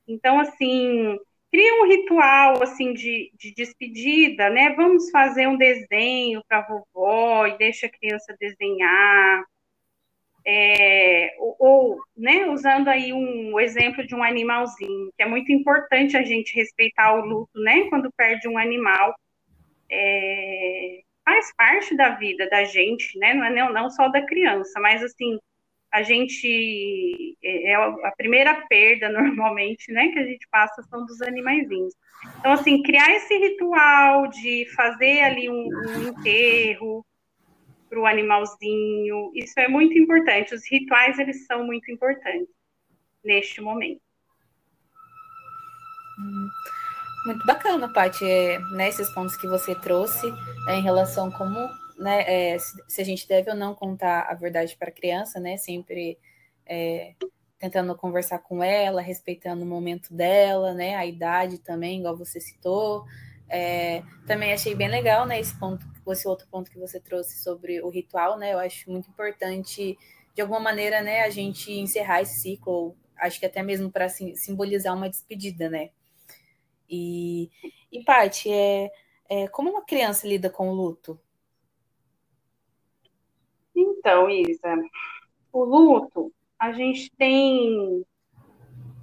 Então, 0.07 0.39
assim, 0.39 1.17
cria 1.51 1.83
um 1.83 1.87
ritual, 1.87 2.63
assim, 2.63 2.93
de, 2.93 3.31
de 3.35 3.53
despedida, 3.53 4.49
né? 4.49 4.73
Vamos 4.73 5.11
fazer 5.11 5.47
um 5.47 5.57
desenho 5.57 6.41
para 6.47 6.59
a 6.59 6.67
vovó 6.67 7.45
e 7.45 7.57
deixa 7.57 7.85
a 7.85 7.91
criança 7.91 8.35
desenhar. 8.39 9.45
É, 10.49 11.35
ou, 11.39 11.97
né, 12.15 12.45
usando 12.45 12.87
aí 12.87 13.11
um 13.11 13.59
exemplo 13.59 14.07
de 14.07 14.15
um 14.15 14.23
animalzinho, 14.23 15.11
que 15.17 15.23
é 15.23 15.25
muito 15.25 15.51
importante 15.51 16.15
a 16.15 16.23
gente 16.23 16.55
respeitar 16.55 17.15
o 17.15 17.25
luto, 17.25 17.59
né, 17.59 17.89
quando 17.89 18.11
perde 18.15 18.47
um 18.47 18.57
animal. 18.57 19.13
É, 19.91 21.01
faz 21.27 21.53
parte 21.57 21.95
da 21.97 22.11
vida 22.11 22.49
da 22.49 22.63
gente, 22.63 23.19
né? 23.19 23.33
Não 23.33 23.43
é 23.43 23.49
não, 23.49 23.73
não 23.73 23.89
só 23.89 24.07
da 24.07 24.25
criança, 24.25 24.79
mas 24.79 25.03
assim, 25.03 25.37
a 25.91 26.01
gente 26.01 27.37
é, 27.43 27.71
é 27.71 27.75
a 27.75 28.13
primeira 28.15 28.55
perda 28.69 29.09
normalmente, 29.11 29.91
né, 29.91 30.07
que 30.09 30.19
a 30.19 30.23
gente 30.23 30.47
passa 30.49 30.81
são 30.83 31.05
dos 31.05 31.21
animaizinhos. 31.21 31.93
Então 32.39 32.53
assim, 32.53 32.81
criar 32.81 33.11
esse 33.13 33.37
ritual 33.37 34.27
de 34.29 34.65
fazer 34.73 35.21
ali 35.21 35.49
um, 35.49 35.67
um 35.67 36.07
enterro 36.09 37.05
para 37.89 37.99
o 37.99 38.05
animalzinho, 38.05 39.31
isso 39.33 39.59
é 39.59 39.67
muito 39.67 39.97
importante. 39.97 40.53
Os 40.53 40.61
rituais 40.69 41.17
eles 41.19 41.45
são 41.45 41.65
muito 41.65 41.91
importantes 41.91 42.53
neste 43.23 43.61
momento. 43.61 44.01
Hum. 46.19 46.49
Muito 47.25 47.45
bacana, 47.45 47.91
Paty, 47.91 48.23
é, 48.23 48.57
né, 48.71 48.87
esses 48.87 49.09
pontos 49.09 49.35
que 49.35 49.47
você 49.47 49.75
trouxe 49.75 50.25
é, 50.69 50.75
em 50.75 50.81
relação 50.81 51.29
como, 51.29 51.59
né, 51.97 52.23
é, 52.25 52.57
se, 52.57 52.81
se, 52.87 53.01
a 53.01 53.03
gente 53.03 53.27
deve 53.27 53.51
ou 53.51 53.57
não 53.57 53.75
contar 53.75 54.21
a 54.29 54.33
verdade 54.33 54.77
para 54.77 54.87
a 54.87 54.93
criança, 54.93 55.37
né, 55.37 55.57
sempre 55.57 56.17
é, 56.65 57.15
tentando 57.59 57.93
conversar 57.95 58.39
com 58.39 58.63
ela, 58.63 59.01
respeitando 59.01 59.63
o 59.63 59.67
momento 59.67 60.13
dela, 60.13 60.73
né, 60.73 60.95
a 60.95 61.05
idade 61.05 61.57
também, 61.57 61.99
igual 61.99 62.15
você 62.15 62.39
citou. 62.39 63.03
É, 63.49 64.03
também 64.25 64.53
achei 64.53 64.75
bem 64.75 64.89
legal, 64.89 65.25
né, 65.25 65.39
esse 65.39 65.57
ponto, 65.57 65.85
esse 66.09 66.27
outro 66.27 66.47
ponto 66.49 66.69
que 66.69 66.77
você 66.77 66.99
trouxe 66.99 67.41
sobre 67.41 67.81
o 67.81 67.89
ritual, 67.89 68.37
né, 68.37 68.53
eu 68.53 68.59
acho 68.59 68.91
muito 68.91 69.09
importante, 69.09 69.97
de 70.35 70.41
alguma 70.41 70.59
maneira, 70.59 71.01
né, 71.01 71.21
a 71.21 71.29
gente 71.29 71.71
encerrar 71.71 72.21
esse 72.21 72.41
ciclo, 72.41 72.95
acho 73.17 73.39
que 73.39 73.45
até 73.45 73.63
mesmo 73.63 73.89
para 73.89 74.09
simbolizar 74.09 74.93
uma 74.95 75.09
despedida, 75.09 75.69
né, 75.69 75.91
e, 76.89 77.49
e 77.91 78.03
Paty, 78.03 78.51
é, 78.51 78.91
é, 79.29 79.47
como 79.47 79.69
uma 79.69 79.85
criança 79.85 80.27
lida 80.27 80.49
com 80.49 80.69
o 80.69 80.73
luto? 80.73 81.19
Então, 83.75 84.29
Isa, 84.29 84.75
o 85.51 85.63
luto, 85.63 86.33
a 86.57 86.71
gente 86.71 87.11
tem 87.17 88.05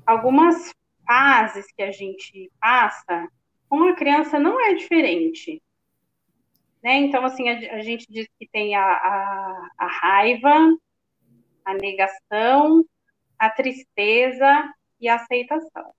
algumas 0.07 0.73
fases 1.07 1.67
que 1.73 1.83
a 1.83 1.93
gente 1.93 2.51
passa, 2.59 3.29
com 3.69 3.85
a 3.85 3.95
criança 3.95 4.39
não 4.39 4.61
é 4.61 4.75
diferente. 4.75 5.63
Né? 6.83 6.97
Então, 6.97 7.25
assim, 7.25 7.49
a, 7.49 7.77
a 7.77 7.81
gente 7.81 8.07
diz 8.11 8.27
que 8.39 8.47
tem 8.49 8.75
a, 8.75 8.85
a, 8.85 9.69
a 9.79 9.87
raiva, 9.87 10.77
a 11.65 11.75
negação, 11.75 12.85
a 13.39 13.51
tristeza 13.51 14.73
e 15.01 15.09
a 15.09 15.17
aceitação. 15.17 15.93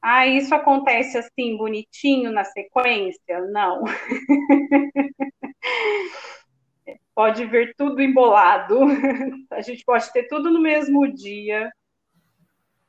Ah, 0.00 0.26
isso 0.26 0.54
acontece 0.54 1.18
assim, 1.18 1.56
bonitinho 1.56 2.30
na 2.30 2.44
sequência? 2.44 3.40
Não. 3.50 3.82
pode 7.16 7.46
ver 7.46 7.74
tudo 7.76 8.02
embolado. 8.02 8.78
A 9.50 9.62
gente 9.62 9.82
pode 9.84 10.12
ter 10.12 10.28
tudo 10.28 10.50
no 10.50 10.60
mesmo 10.60 11.10
dia. 11.12 11.72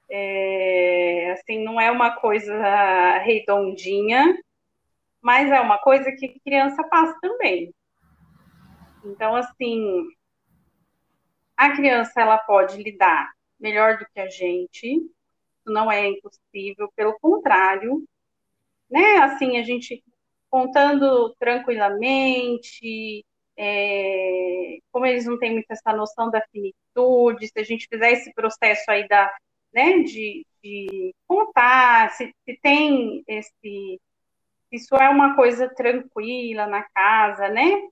É, 0.10 1.32
assim, 1.32 1.64
não 1.64 1.80
é 1.80 1.92
uma 1.92 2.16
coisa 2.16 3.18
redondinha, 3.20 4.38
mas 5.22 5.52
é 5.52 5.60
uma 5.60 5.78
coisa 5.78 6.12
que 6.12 6.40
criança 6.40 6.84
passa 6.86 7.18
também. 7.22 7.74
Então, 9.04 9.36
assim, 9.36 10.04
a 11.56 11.76
criança 11.76 12.22
ela 12.22 12.38
pode 12.38 12.82
lidar 12.82 13.32
melhor 13.60 13.98
do 13.98 14.06
que 14.14 14.20
a 14.20 14.30
gente, 14.30 15.02
não 15.66 15.92
é 15.92 16.08
impossível, 16.08 16.92
pelo 16.96 17.18
contrário, 17.20 18.04
né? 18.90 19.18
Assim, 19.18 19.58
a 19.58 19.64
gente 19.64 20.04
contando 20.50 21.36
tranquilamente, 21.40 23.26
é, 23.58 24.78
como 24.92 25.06
eles 25.06 25.26
não 25.26 25.38
têm 25.40 25.54
muito 25.54 25.70
essa 25.70 25.92
noção 25.94 26.30
da 26.30 26.42
finitude, 26.52 27.48
se 27.48 27.60
a 27.60 27.64
gente 27.64 27.88
fizer 27.90 28.12
esse 28.12 28.34
processo 28.34 28.90
aí 28.90 29.08
da, 29.08 29.30
né, 29.74 30.00
de, 30.04 30.46
de 30.64 31.14
contar, 31.28 32.12
se, 32.12 32.34
se 32.46 32.60
tem 32.62 33.24
esse, 33.28 34.00
isso 34.72 34.96
é 34.96 35.10
uma 35.10 35.36
coisa 35.36 35.70
tranquila 35.74 36.68
na 36.68 36.84
casa, 36.84 37.50
né? 37.50 37.88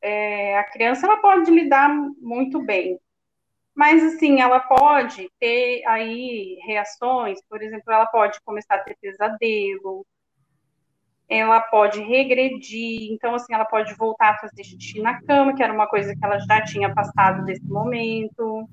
É, 0.00 0.58
a 0.58 0.64
criança 0.64 1.06
ela 1.06 1.18
pode 1.20 1.50
lidar 1.50 1.88
muito 2.20 2.62
bem, 2.62 2.98
mas 3.74 4.02
assim 4.04 4.40
ela 4.40 4.60
pode 4.60 5.28
ter 5.40 5.84
aí 5.86 6.58
reações, 6.66 7.40
por 7.48 7.62
exemplo, 7.62 7.92
ela 7.92 8.06
pode 8.06 8.40
começar 8.42 8.76
a 8.76 8.80
ter 8.80 8.96
pesadelo, 9.00 10.06
ela 11.28 11.60
pode 11.60 12.00
regredir, 12.00 13.12
então 13.12 13.34
assim 13.34 13.52
ela 13.54 13.64
pode 13.64 13.94
voltar 13.94 14.30
a 14.30 14.38
fazer 14.38 14.64
xixi 14.64 15.00
na 15.00 15.20
cama, 15.22 15.54
que 15.54 15.62
era 15.62 15.72
uma 15.72 15.86
coisa 15.86 16.14
que 16.14 16.24
ela 16.24 16.38
já 16.38 16.64
tinha 16.64 16.92
passado 16.94 17.44
desse 17.44 17.66
momento. 17.66 18.68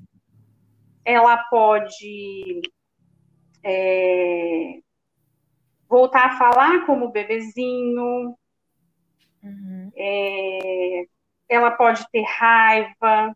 Ela 1.06 1.38
pode 1.50 2.62
é, 3.64 4.80
voltar 5.88 6.26
a 6.26 6.38
falar 6.38 6.86
como 6.86 7.12
bebezinho. 7.12 8.36
Uhum. 9.44 9.92
É, 9.96 11.06
ela 11.48 11.72
pode 11.72 12.06
ter 12.12 12.24
raiva. 12.24 13.36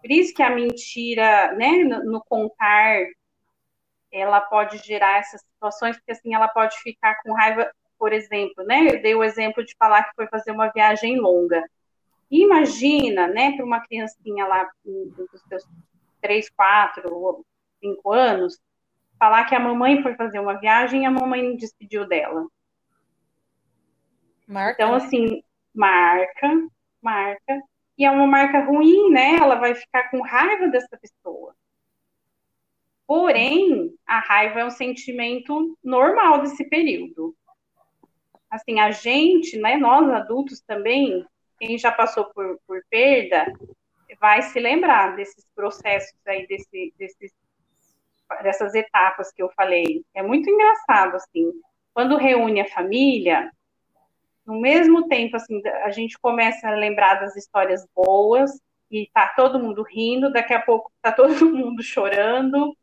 Por 0.00 0.10
isso 0.10 0.34
que 0.34 0.42
a 0.42 0.50
mentira, 0.50 1.52
né, 1.52 1.84
no, 1.84 2.04
no, 2.04 2.24
contar, 2.24 3.06
ela 4.12 4.40
pode 4.40 4.78
gerar 4.78 5.18
essas 5.18 5.40
situações, 5.40 5.96
porque 5.96 6.12
assim 6.12 6.34
ela 6.34 6.48
pode 6.48 6.76
ficar 6.82 7.22
com 7.22 7.32
raiva, 7.32 7.70
por 7.98 8.12
exemplo, 8.12 8.64
né? 8.64 8.86
Eu 8.88 9.02
dei 9.02 9.14
o 9.14 9.24
exemplo 9.24 9.64
de 9.64 9.74
falar 9.78 10.04
que 10.04 10.14
foi 10.14 10.26
fazer 10.28 10.50
uma 10.50 10.68
viagem 10.68 11.18
longa. 11.18 11.62
Imagina, 12.30 13.28
né, 13.28 13.52
para 13.56 13.64
uma 13.64 13.80
criancinha 13.80 14.46
lá 14.46 14.68
dos 14.84 15.40
seus 15.48 15.64
três, 16.24 16.48
quatro, 16.48 17.44
cinco 17.78 18.10
anos, 18.10 18.58
falar 19.18 19.44
que 19.44 19.54
a 19.54 19.60
mamãe 19.60 20.02
foi 20.02 20.14
fazer 20.14 20.38
uma 20.38 20.58
viagem 20.58 21.02
e 21.02 21.06
a 21.06 21.10
mamãe 21.10 21.54
despediu 21.54 22.08
dela. 22.08 22.46
Marca. 24.48 24.82
Então, 24.82 24.94
assim, 24.94 25.42
marca, 25.74 26.48
marca. 27.02 27.62
E 27.98 28.06
é 28.06 28.10
uma 28.10 28.26
marca 28.26 28.60
ruim, 28.60 29.10
né? 29.10 29.36
Ela 29.36 29.56
vai 29.56 29.74
ficar 29.74 30.10
com 30.10 30.22
raiva 30.22 30.66
dessa 30.68 30.96
pessoa. 30.96 31.54
Porém, 33.06 33.94
a 34.06 34.18
raiva 34.18 34.60
é 34.60 34.64
um 34.64 34.70
sentimento 34.70 35.76
normal 35.84 36.40
desse 36.40 36.64
período. 36.64 37.36
Assim, 38.50 38.80
a 38.80 38.90
gente, 38.90 39.58
né, 39.58 39.76
nós 39.76 40.08
adultos 40.10 40.62
também, 40.62 41.26
quem 41.58 41.76
já 41.76 41.92
passou 41.92 42.24
por, 42.26 42.58
por 42.66 42.82
perda, 42.88 43.52
vai 44.20 44.42
se 44.42 44.58
lembrar 44.60 45.16
desses 45.16 45.44
processos 45.54 46.18
aí, 46.26 46.46
desse, 46.46 46.92
desses 46.98 47.32
dessas 48.42 48.74
etapas 48.74 49.32
que 49.32 49.42
eu 49.42 49.50
falei. 49.50 50.04
É 50.14 50.22
muito 50.22 50.48
engraçado, 50.48 51.16
assim, 51.16 51.52
quando 51.92 52.16
reúne 52.16 52.60
a 52.60 52.68
família, 52.68 53.50
no 54.46 54.60
mesmo 54.60 55.06
tempo, 55.08 55.36
assim, 55.36 55.62
a 55.84 55.90
gente 55.90 56.18
começa 56.18 56.68
a 56.68 56.74
lembrar 56.74 57.14
das 57.14 57.36
histórias 57.36 57.86
boas, 57.94 58.50
e 58.90 59.10
tá 59.12 59.32
todo 59.34 59.58
mundo 59.58 59.82
rindo, 59.82 60.32
daqui 60.32 60.54
a 60.54 60.60
pouco 60.60 60.90
tá 61.02 61.10
todo 61.10 61.28
mundo 61.50 61.82
chorando, 61.82 62.76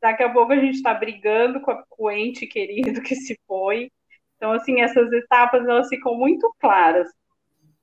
daqui 0.00 0.22
a 0.22 0.32
pouco 0.32 0.52
a 0.52 0.58
gente 0.58 0.76
está 0.76 0.92
brigando 0.92 1.60
com, 1.60 1.70
a, 1.70 1.82
com 1.88 2.04
o 2.04 2.10
ente 2.10 2.46
querido 2.46 3.00
que 3.02 3.14
se 3.14 3.38
foi. 3.46 3.90
Então, 4.36 4.52
assim, 4.52 4.80
essas 4.80 5.10
etapas, 5.12 5.66
elas 5.66 5.88
ficam 5.88 6.14
muito 6.14 6.52
claras 6.58 7.08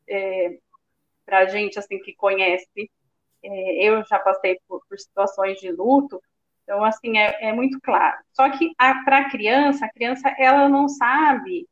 é, 0.08 0.58
para 1.32 1.40
a 1.40 1.46
gente, 1.46 1.80
assim, 1.80 1.98
que 2.00 2.14
conhece. 2.14 2.92
É, 3.42 3.88
eu 3.88 4.04
já 4.04 4.20
passei 4.20 4.60
por, 4.68 4.86
por 4.86 5.00
situações 5.00 5.60
de 5.60 5.72
luto, 5.72 6.22
então, 6.62 6.84
assim, 6.84 7.18
é, 7.18 7.50
é 7.50 7.54
muito 7.54 7.80
claro. 7.80 8.18
Só 8.34 8.50
que 8.50 8.76
para 8.76 9.18
a 9.20 9.30
criança, 9.30 9.86
a 9.86 9.92
criança, 9.92 10.28
ela 10.38 10.68
não 10.68 10.90
sabe 10.90 11.68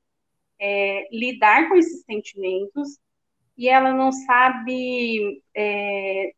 é, 0.57 1.09
lidar 1.11 1.67
com 1.67 1.75
esses 1.75 2.03
sentimentos 2.05 2.97
e 3.57 3.67
ela 3.67 3.93
não 3.93 4.13
sabe 4.13 5.43
é, 5.53 6.31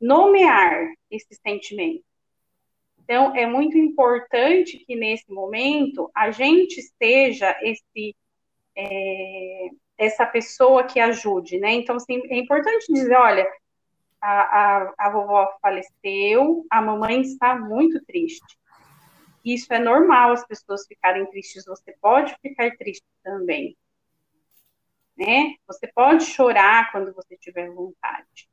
nomear 0.00 0.94
esses 1.10 1.38
sentimentos. 1.46 2.04
Então, 2.98 3.36
é 3.36 3.44
muito 3.44 3.76
importante 3.76 4.78
que 4.78 4.96
nesse 4.96 5.30
momento 5.30 6.10
a 6.14 6.30
gente 6.30 6.80
seja 6.98 7.54
esse, 7.62 8.16
é, 8.74 9.68
essa 10.00 10.24
pessoa 10.24 10.84
que 10.84 10.98
ajude, 10.98 11.58
né? 11.58 11.72
Então, 11.72 11.96
assim, 11.96 12.22
é 12.30 12.38
importante 12.38 12.90
dizer, 12.90 13.14
olha, 13.14 13.46
a, 14.18 14.30
a, 14.30 14.94
a 14.96 15.10
vovó 15.10 15.46
faleceu, 15.60 16.64
a 16.70 16.80
mamãe 16.80 17.20
está 17.20 17.54
muito 17.54 18.02
triste. 18.06 18.58
Isso 19.44 19.70
é 19.74 19.78
normal 19.78 20.32
as 20.32 20.46
pessoas 20.46 20.86
ficarem 20.86 21.26
tristes, 21.26 21.66
você 21.66 21.94
pode 22.00 22.34
ficar 22.40 22.74
triste 22.78 23.04
também. 23.22 23.76
Né? 25.18 25.56
Você 25.66 25.86
pode 25.94 26.24
chorar 26.24 26.90
quando 26.92 27.12
você 27.12 27.36
tiver 27.36 27.68
vontade. 27.70 28.48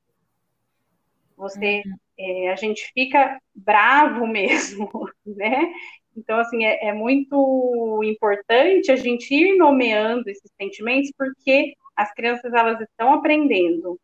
Você, 1.37 1.81
uhum. 1.85 1.95
é, 2.19 2.51
a 2.51 2.57
gente 2.57 2.91
fica 2.93 3.39
bravo 3.55 4.27
mesmo, 4.27 4.89
né? 5.25 5.73
Então, 6.17 6.39
assim, 6.39 6.65
é, 6.65 6.87
é, 6.87 6.93
muito 6.93 8.01
importante 8.03 8.91
a 8.91 8.95
gente 8.95 9.31
ir 9.33 9.55
nomeando 9.55 10.27
esses 10.27 10.51
sentimentos, 10.59 11.11
porque 11.15 11.75
as 11.95 12.11
crianças, 12.13 12.51
elas 12.53 12.81
estão 12.81 13.13
aprendendo 13.13 13.99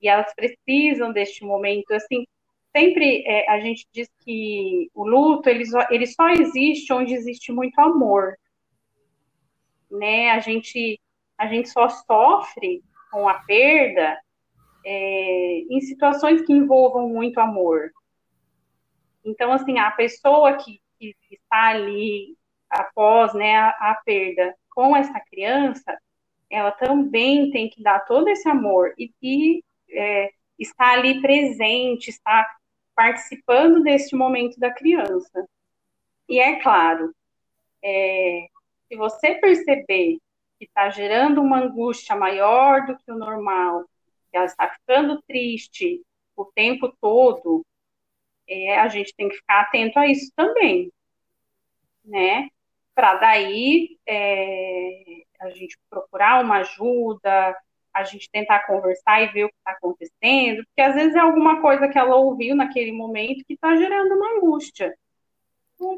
e 0.00 0.08
elas 0.08 0.32
precisam 0.34 1.12
deste 1.12 1.44
momento. 1.44 1.90
Assim, 1.92 2.24
sempre 2.74 3.24
é, 3.26 3.50
a 3.50 3.58
gente 3.60 3.86
diz 3.92 4.08
que 4.24 4.88
o 4.94 5.04
luto 5.04 5.48
ele 5.48 5.66
só, 5.66 5.84
ele 5.90 6.06
só 6.06 6.28
existe 6.28 6.92
onde 6.92 7.12
existe 7.12 7.50
muito 7.50 7.78
amor, 7.80 8.38
né? 9.90 10.30
A 10.30 10.38
gente 10.38 11.00
a 11.38 11.48
gente 11.48 11.68
só 11.68 11.88
sofre 11.88 12.82
com 13.10 13.28
a 13.28 13.34
perda 13.40 14.18
é, 14.84 15.58
em 15.68 15.80
situações 15.80 16.42
que 16.42 16.52
envolvam 16.52 17.08
muito 17.08 17.38
amor. 17.40 17.90
Então, 19.24 19.52
assim, 19.52 19.78
a 19.78 19.90
pessoa 19.90 20.54
que, 20.54 20.80
que 20.98 21.14
está 21.30 21.68
ali 21.68 22.36
após 22.68 23.34
né, 23.34 23.56
a, 23.56 23.70
a 23.92 23.94
perda 24.04 24.54
com 24.70 24.96
essa 24.96 25.18
criança, 25.20 25.98
ela 26.50 26.70
também 26.70 27.50
tem 27.50 27.68
que 27.68 27.82
dar 27.82 28.00
todo 28.00 28.28
esse 28.28 28.48
amor 28.48 28.94
e, 28.98 29.12
e 29.22 29.62
é, 29.90 30.30
está 30.58 30.92
ali 30.92 31.20
presente, 31.20 32.08
está 32.08 32.46
participando 32.94 33.82
deste 33.82 34.14
momento 34.16 34.58
da 34.58 34.70
criança. 34.70 35.46
E 36.28 36.40
é 36.40 36.60
claro, 36.60 37.14
é, 37.82 38.48
se 38.88 38.96
você 38.96 39.34
perceber 39.34 40.18
que 40.58 40.64
está 40.64 40.88
gerando 40.90 41.40
uma 41.40 41.60
angústia 41.60 42.16
maior 42.16 42.86
do 42.86 42.96
que 42.96 43.10
o 43.10 43.18
normal, 43.18 43.84
que 44.30 44.36
ela 44.36 44.46
está 44.46 44.68
ficando 44.68 45.22
triste 45.22 46.02
o 46.34 46.44
tempo 46.44 46.94
todo, 47.00 47.64
é, 48.48 48.78
a 48.78 48.88
gente 48.88 49.14
tem 49.16 49.28
que 49.28 49.36
ficar 49.36 49.62
atento 49.62 49.98
a 49.98 50.06
isso 50.06 50.32
também, 50.36 50.92
né? 52.04 52.48
Para 52.94 53.16
daí 53.16 53.98
é, 54.06 55.22
a 55.40 55.50
gente 55.50 55.78
procurar 55.90 56.42
uma 56.42 56.58
ajuda, 56.58 57.56
a 57.92 58.04
gente 58.04 58.30
tentar 58.30 58.66
conversar 58.66 59.22
e 59.22 59.32
ver 59.32 59.44
o 59.44 59.48
que 59.48 59.54
está 59.56 59.72
acontecendo, 59.72 60.64
porque 60.66 60.82
às 60.82 60.94
vezes 60.94 61.14
é 61.14 61.18
alguma 61.18 61.60
coisa 61.60 61.88
que 61.88 61.98
ela 61.98 62.16
ouviu 62.16 62.54
naquele 62.54 62.92
momento 62.92 63.44
que 63.46 63.54
está 63.54 63.74
gerando 63.76 64.14
uma 64.14 64.36
angústia, 64.36 64.94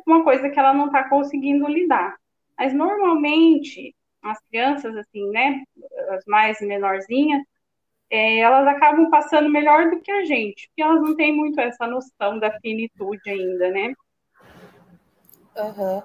uma 0.06 0.24
coisa 0.24 0.48
que 0.48 0.58
ela 0.58 0.72
não 0.72 0.86
está 0.86 1.08
conseguindo 1.08 1.66
lidar. 1.68 2.16
Mas 2.56 2.72
normalmente 2.72 3.94
as 4.22 4.38
crianças, 4.48 4.96
assim, 4.96 5.28
né, 5.30 5.62
as 6.10 6.24
mais 6.26 6.60
menorzinhas, 6.60 7.42
é, 8.10 8.38
elas 8.38 8.66
acabam 8.66 9.10
passando 9.10 9.48
melhor 9.50 9.90
do 9.90 10.00
que 10.00 10.10
a 10.10 10.24
gente, 10.24 10.68
porque 10.68 10.82
elas 10.82 11.02
não 11.02 11.16
têm 11.16 11.34
muito 11.34 11.60
essa 11.60 11.86
noção 11.86 12.38
da 12.38 12.58
finitude 12.60 13.28
ainda, 13.28 13.70
né? 13.70 13.94
Uhum. 15.56 16.02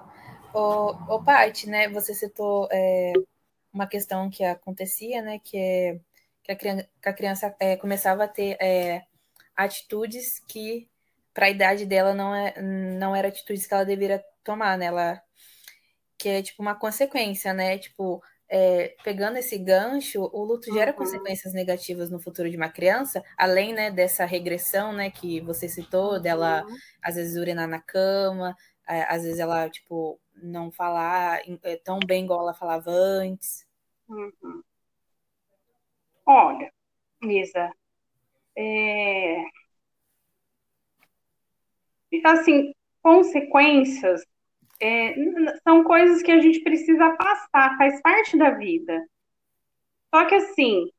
Ô, 0.52 1.14
ô 1.14 1.22
Paty, 1.22 1.68
né, 1.68 1.88
você 1.88 2.14
citou 2.14 2.68
é, 2.70 3.12
uma 3.72 3.86
questão 3.86 4.30
que 4.30 4.44
acontecia, 4.44 5.22
né, 5.22 5.40
que 5.42 5.56
é 5.56 6.00
que 6.44 6.52
a 6.52 6.56
criança, 6.56 6.88
que 7.02 7.08
a 7.08 7.12
criança 7.12 7.56
é, 7.58 7.76
começava 7.76 8.24
a 8.24 8.28
ter 8.28 8.56
é, 8.60 9.02
atitudes 9.56 10.38
que 10.46 10.88
para 11.32 11.46
a 11.46 11.50
idade 11.50 11.86
dela 11.86 12.14
não, 12.14 12.34
é, 12.34 12.60
não 12.60 13.16
era 13.16 13.28
atitudes 13.28 13.66
que 13.66 13.74
ela 13.74 13.84
deveria 13.84 14.22
tomar, 14.44 14.78
né? 14.78 14.86
Ela, 14.86 15.22
que 16.18 16.28
é 16.28 16.42
tipo 16.42 16.62
uma 16.62 16.74
consequência, 16.74 17.52
né? 17.54 17.78
Tipo, 17.78 18.22
é, 18.56 18.94
pegando 19.02 19.36
esse 19.36 19.58
gancho, 19.58 20.30
o 20.32 20.44
luto 20.44 20.72
gera 20.72 20.92
uhum. 20.92 20.96
consequências 20.96 21.52
negativas 21.52 22.08
no 22.08 22.20
futuro 22.20 22.48
de 22.48 22.56
uma 22.56 22.68
criança, 22.68 23.20
além 23.36 23.72
né, 23.72 23.90
dessa 23.90 24.24
regressão 24.24 24.92
né, 24.92 25.10
que 25.10 25.40
você 25.40 25.68
citou, 25.68 26.12
uhum. 26.12 26.22
dela 26.22 26.64
às 27.02 27.16
vezes 27.16 27.36
urinar 27.36 27.66
na 27.66 27.80
cama, 27.80 28.56
é, 28.88 29.12
às 29.12 29.24
vezes 29.24 29.40
ela 29.40 29.68
tipo 29.68 30.20
não 30.40 30.70
falar 30.70 31.40
é, 31.64 31.76
tão 31.78 31.98
bem 31.98 32.22
igual 32.22 32.42
ela 32.42 32.54
falava 32.54 32.92
antes. 32.92 33.66
Uhum. 34.08 34.62
Olha, 36.24 36.72
Lisa, 37.20 37.72
é... 38.56 39.42
assim, 42.24 42.72
consequências 43.02 44.24
é, 44.80 45.14
são 45.62 45.84
coisas 45.84 46.22
que 46.22 46.30
a 46.30 46.40
gente 46.40 46.60
precisa 46.60 47.10
passar, 47.16 47.76
faz 47.76 48.00
parte 48.02 48.36
da 48.36 48.50
vida. 48.50 49.04
Só 50.14 50.24
que 50.26 50.34
assim, 50.34 50.90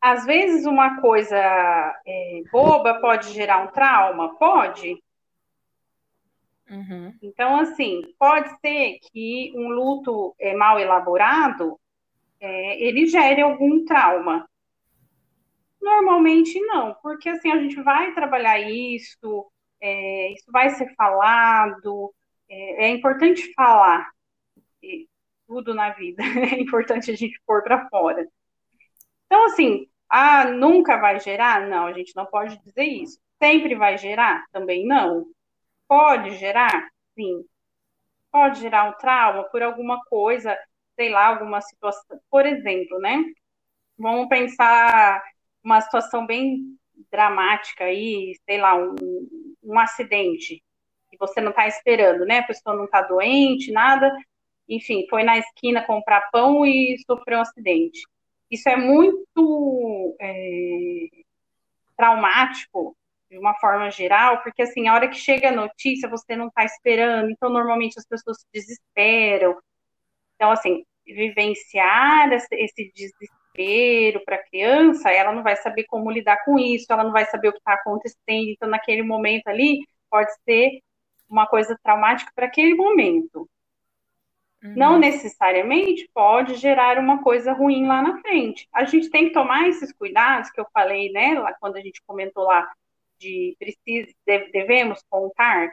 às 0.00 0.24
vezes 0.24 0.66
uma 0.66 1.00
coisa 1.00 1.36
é, 1.36 2.42
boba 2.52 3.00
pode 3.00 3.32
gerar 3.32 3.64
um 3.64 3.72
trauma, 3.72 4.36
pode. 4.36 5.02
Uhum. 6.68 7.14
Então, 7.22 7.60
assim, 7.60 8.02
pode 8.18 8.48
ser 8.60 8.98
que 9.12 9.52
um 9.54 9.68
luto 9.68 10.34
é, 10.38 10.54
mal 10.54 10.80
elaborado 10.80 11.78
é, 12.40 12.82
ele 12.82 13.06
gere 13.06 13.40
algum 13.40 13.84
trauma. 13.84 14.48
Normalmente 15.80 16.58
não, 16.60 16.94
porque 17.02 17.28
assim 17.28 17.52
a 17.52 17.60
gente 17.60 17.80
vai 17.82 18.12
trabalhar 18.12 18.58
isso, 18.58 19.46
é, 19.80 20.32
isso 20.32 20.50
vai 20.50 20.70
ser 20.70 20.92
falado, 20.94 22.12
é, 22.48 22.86
é 22.86 22.88
importante 22.90 23.52
falar 23.54 24.08
tudo 25.46 25.74
na 25.74 25.90
vida, 25.90 26.22
é 26.52 26.60
importante 26.60 27.10
a 27.10 27.16
gente 27.16 27.40
pôr 27.46 27.62
para 27.62 27.88
fora. 27.88 28.26
Então, 29.26 29.46
assim, 29.46 29.88
ah, 30.08 30.44
nunca 30.44 30.98
vai 30.98 31.20
gerar? 31.20 31.66
Não, 31.68 31.86
a 31.86 31.92
gente 31.92 32.14
não 32.16 32.26
pode 32.26 32.58
dizer 32.62 32.84
isso. 32.84 33.18
Sempre 33.42 33.74
vai 33.74 33.98
gerar? 33.98 34.44
Também 34.52 34.86
não. 34.86 35.26
Pode 35.88 36.36
gerar? 36.36 36.88
Sim. 37.14 37.44
Pode 38.30 38.60
gerar 38.60 38.84
um 38.88 38.92
trauma 38.94 39.44
por 39.44 39.62
alguma 39.62 40.04
coisa, 40.06 40.56
sei 40.96 41.10
lá, 41.10 41.26
alguma 41.26 41.60
situação. 41.60 42.20
Por 42.30 42.46
exemplo, 42.46 42.98
né? 43.00 43.24
Vamos 43.98 44.28
pensar 44.28 45.22
uma 45.62 45.80
situação 45.80 46.26
bem 46.26 46.78
dramática 47.10 47.84
aí, 47.84 48.34
sei 48.44 48.58
lá, 48.58 48.76
um, 48.76 48.94
um 49.62 49.78
acidente 49.78 50.62
você 51.18 51.40
não 51.40 51.50
está 51.50 51.66
esperando, 51.66 52.24
né? 52.24 52.38
A 52.38 52.46
pessoa 52.46 52.76
não 52.76 52.84
está 52.84 53.02
doente, 53.02 53.72
nada, 53.72 54.12
enfim, 54.68 55.06
foi 55.08 55.22
na 55.22 55.38
esquina 55.38 55.84
comprar 55.86 56.30
pão 56.30 56.66
e 56.66 56.96
sofreu 57.06 57.38
um 57.38 57.42
acidente. 57.42 58.00
Isso 58.50 58.68
é 58.68 58.76
muito 58.76 60.16
é, 60.20 61.06
traumático 61.96 62.96
de 63.30 63.38
uma 63.38 63.54
forma 63.54 63.90
geral, 63.90 64.42
porque 64.42 64.62
assim, 64.62 64.88
a 64.88 64.94
hora 64.94 65.08
que 65.08 65.16
chega 65.16 65.48
a 65.48 65.52
notícia, 65.52 66.08
você 66.08 66.36
não 66.36 66.48
está 66.48 66.64
esperando, 66.64 67.30
então 67.30 67.50
normalmente 67.50 67.98
as 67.98 68.06
pessoas 68.06 68.38
se 68.40 68.46
desesperam. 68.52 69.56
Então, 70.36 70.50
assim, 70.50 70.84
vivenciar 71.04 72.32
esse 72.32 72.92
desespero 72.94 74.22
para 74.24 74.36
a 74.36 74.44
criança, 74.44 75.10
ela 75.10 75.32
não 75.32 75.42
vai 75.42 75.56
saber 75.56 75.84
como 75.84 76.10
lidar 76.10 76.44
com 76.44 76.58
isso, 76.58 76.86
ela 76.90 77.04
não 77.04 77.12
vai 77.12 77.24
saber 77.26 77.48
o 77.48 77.52
que 77.52 77.58
está 77.58 77.74
acontecendo. 77.74 78.50
Então, 78.50 78.68
naquele 78.68 79.02
momento 79.02 79.48
ali, 79.48 79.80
pode 80.10 80.30
ser 80.44 80.80
uma 81.28 81.46
coisa 81.46 81.78
traumática 81.82 82.30
para 82.34 82.46
aquele 82.46 82.74
momento. 82.74 83.48
Uhum. 84.62 84.74
Não 84.76 84.98
necessariamente 84.98 86.08
pode 86.14 86.54
gerar 86.54 86.98
uma 86.98 87.22
coisa 87.22 87.52
ruim 87.52 87.86
lá 87.86 88.02
na 88.02 88.20
frente. 88.20 88.68
A 88.72 88.84
gente 88.84 89.10
tem 89.10 89.28
que 89.28 89.34
tomar 89.34 89.68
esses 89.68 89.92
cuidados 89.92 90.50
que 90.50 90.60
eu 90.60 90.66
falei, 90.72 91.10
né, 91.12 91.38
lá 91.38 91.54
quando 91.60 91.76
a 91.76 91.80
gente 91.80 92.02
comentou 92.06 92.44
lá 92.44 92.66
de 93.18 93.56
precisa, 93.58 94.12
devemos 94.52 95.02
contar. 95.08 95.72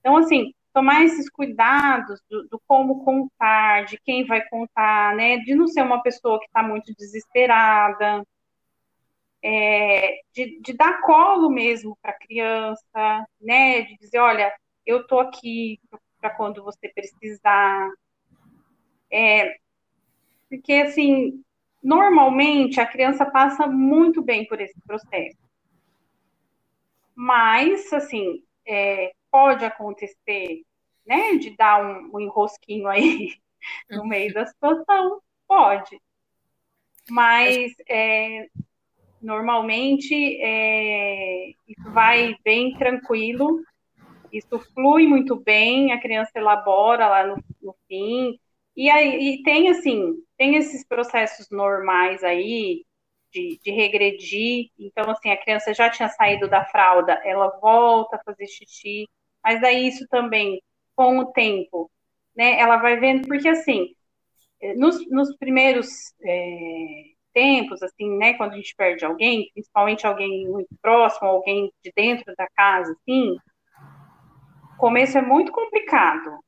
Então, 0.00 0.16
assim, 0.16 0.52
tomar 0.72 1.04
esses 1.04 1.30
cuidados 1.30 2.20
do, 2.28 2.48
do, 2.48 2.60
como 2.66 3.04
contar, 3.04 3.84
de 3.84 3.98
quem 4.04 4.24
vai 4.26 4.42
contar, 4.48 5.14
né? 5.14 5.38
De 5.38 5.54
não 5.54 5.66
ser 5.68 5.82
uma 5.82 6.02
pessoa 6.02 6.38
que 6.40 6.46
está 6.46 6.62
muito 6.62 6.92
desesperada, 6.94 8.24
é, 9.42 10.20
de, 10.32 10.60
de, 10.60 10.72
dar 10.72 11.00
colo 11.02 11.50
mesmo 11.50 11.96
para 12.00 12.12
a 12.12 12.18
criança, 12.18 13.26
né? 13.40 13.82
De 13.82 13.96
dizer, 13.98 14.18
olha, 14.18 14.52
eu 14.86 15.02
estou 15.02 15.20
aqui 15.20 15.80
para 16.20 16.30
quando 16.30 16.62
você 16.62 16.88
precisar. 16.88 17.90
É, 19.10 19.56
porque, 20.48 20.74
assim, 20.74 21.42
normalmente 21.82 22.80
a 22.80 22.86
criança 22.86 23.26
passa 23.26 23.66
muito 23.66 24.22
bem 24.22 24.46
por 24.46 24.60
esse 24.60 24.80
processo. 24.82 25.38
Mas, 27.14 27.92
assim, 27.92 28.42
é, 28.66 29.12
pode 29.30 29.64
acontecer, 29.64 30.62
né, 31.06 31.36
de 31.36 31.56
dar 31.56 31.82
um, 31.82 32.10
um 32.14 32.20
enrosquinho 32.20 32.86
aí 32.88 33.34
no 33.90 34.06
meio 34.06 34.32
da 34.32 34.46
situação, 34.46 35.20
pode. 35.46 36.00
Mas 37.10 37.72
é, 37.88 38.46
normalmente 39.20 40.38
é, 40.40 41.52
vai 41.92 42.36
bem 42.44 42.76
tranquilo, 42.76 43.62
isso 44.32 44.58
flui 44.74 45.06
muito 45.06 45.36
bem, 45.36 45.92
a 45.92 46.00
criança 46.00 46.32
elabora 46.36 47.08
lá 47.08 47.26
no, 47.26 47.36
no 47.60 47.76
fim. 47.86 48.38
E 48.76 48.90
aí 48.90 49.34
e 49.34 49.42
tem 49.42 49.68
assim, 49.68 50.14
tem 50.36 50.56
esses 50.56 50.86
processos 50.86 51.48
normais 51.50 52.24
aí 52.24 52.84
de, 53.30 53.58
de, 53.62 53.70
regredir. 53.70 54.70
Então, 54.78 55.10
assim, 55.10 55.30
a 55.30 55.36
criança 55.36 55.74
já 55.74 55.90
tinha 55.90 56.08
saído 56.08 56.48
da 56.48 56.64
fralda, 56.66 57.20
ela 57.24 57.48
volta 57.60 58.16
a 58.16 58.22
fazer 58.24 58.46
xixi, 58.46 59.08
mas 59.44 59.60
daí 59.60 59.88
isso 59.88 60.06
também, 60.08 60.62
com 60.96 61.18
o 61.18 61.32
tempo, 61.32 61.90
né, 62.36 62.58
ela 62.58 62.76
vai 62.78 62.98
vendo, 62.98 63.26
porque 63.28 63.48
assim, 63.48 63.94
nos, 64.76 65.06
nos 65.10 65.36
primeiros 65.36 65.88
é, 66.24 67.02
tempos, 67.32 67.82
assim, 67.82 68.16
né, 68.16 68.34
quando 68.34 68.52
a 68.52 68.56
gente 68.56 68.74
perde 68.76 69.04
alguém, 69.04 69.50
principalmente 69.54 70.06
alguém 70.06 70.48
muito 70.48 70.68
próximo, 70.80 71.28
alguém 71.28 71.72
de 71.82 71.92
dentro 71.96 72.32
da 72.36 72.46
casa, 72.54 72.92
assim, 72.92 73.36
começo 74.82 75.16
é 75.16 75.22
muito 75.22 75.52
complicado, 75.52 76.40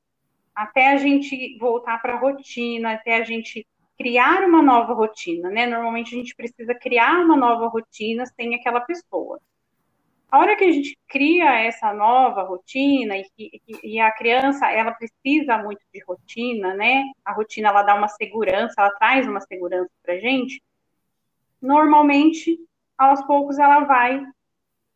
até 0.52 0.88
a 0.88 0.96
gente 0.96 1.56
voltar 1.56 2.02
para 2.02 2.14
a 2.14 2.18
rotina, 2.18 2.94
até 2.94 3.14
a 3.14 3.22
gente 3.22 3.64
criar 3.96 4.42
uma 4.42 4.60
nova 4.60 4.92
rotina, 4.92 5.48
né? 5.50 5.66
Normalmente 5.66 6.16
a 6.16 6.18
gente 6.18 6.34
precisa 6.34 6.74
criar 6.74 7.24
uma 7.24 7.36
nova 7.36 7.68
rotina 7.68 8.26
sem 8.26 8.56
aquela 8.56 8.80
pessoa. 8.80 9.38
A 10.28 10.40
hora 10.40 10.56
que 10.56 10.64
a 10.64 10.72
gente 10.72 10.98
cria 11.06 11.60
essa 11.60 11.94
nova 11.94 12.42
rotina 12.42 13.16
e, 13.16 13.24
e, 13.38 13.60
e, 13.84 14.00
a 14.00 14.10
criança 14.10 14.68
ela 14.68 14.90
precisa 14.90 15.56
muito 15.58 15.82
de 15.94 16.02
rotina, 16.02 16.74
né? 16.74 17.04
A 17.24 17.32
rotina 17.32 17.68
ela 17.68 17.84
dá 17.84 17.94
uma 17.94 18.08
segurança, 18.08 18.74
ela 18.78 18.90
traz 18.96 19.28
uma 19.28 19.42
segurança 19.42 19.90
para 20.02 20.18
gente. 20.18 20.60
Normalmente, 21.62 22.58
aos 22.98 23.24
poucos 23.26 23.60
ela 23.60 23.84
vai, 23.84 24.20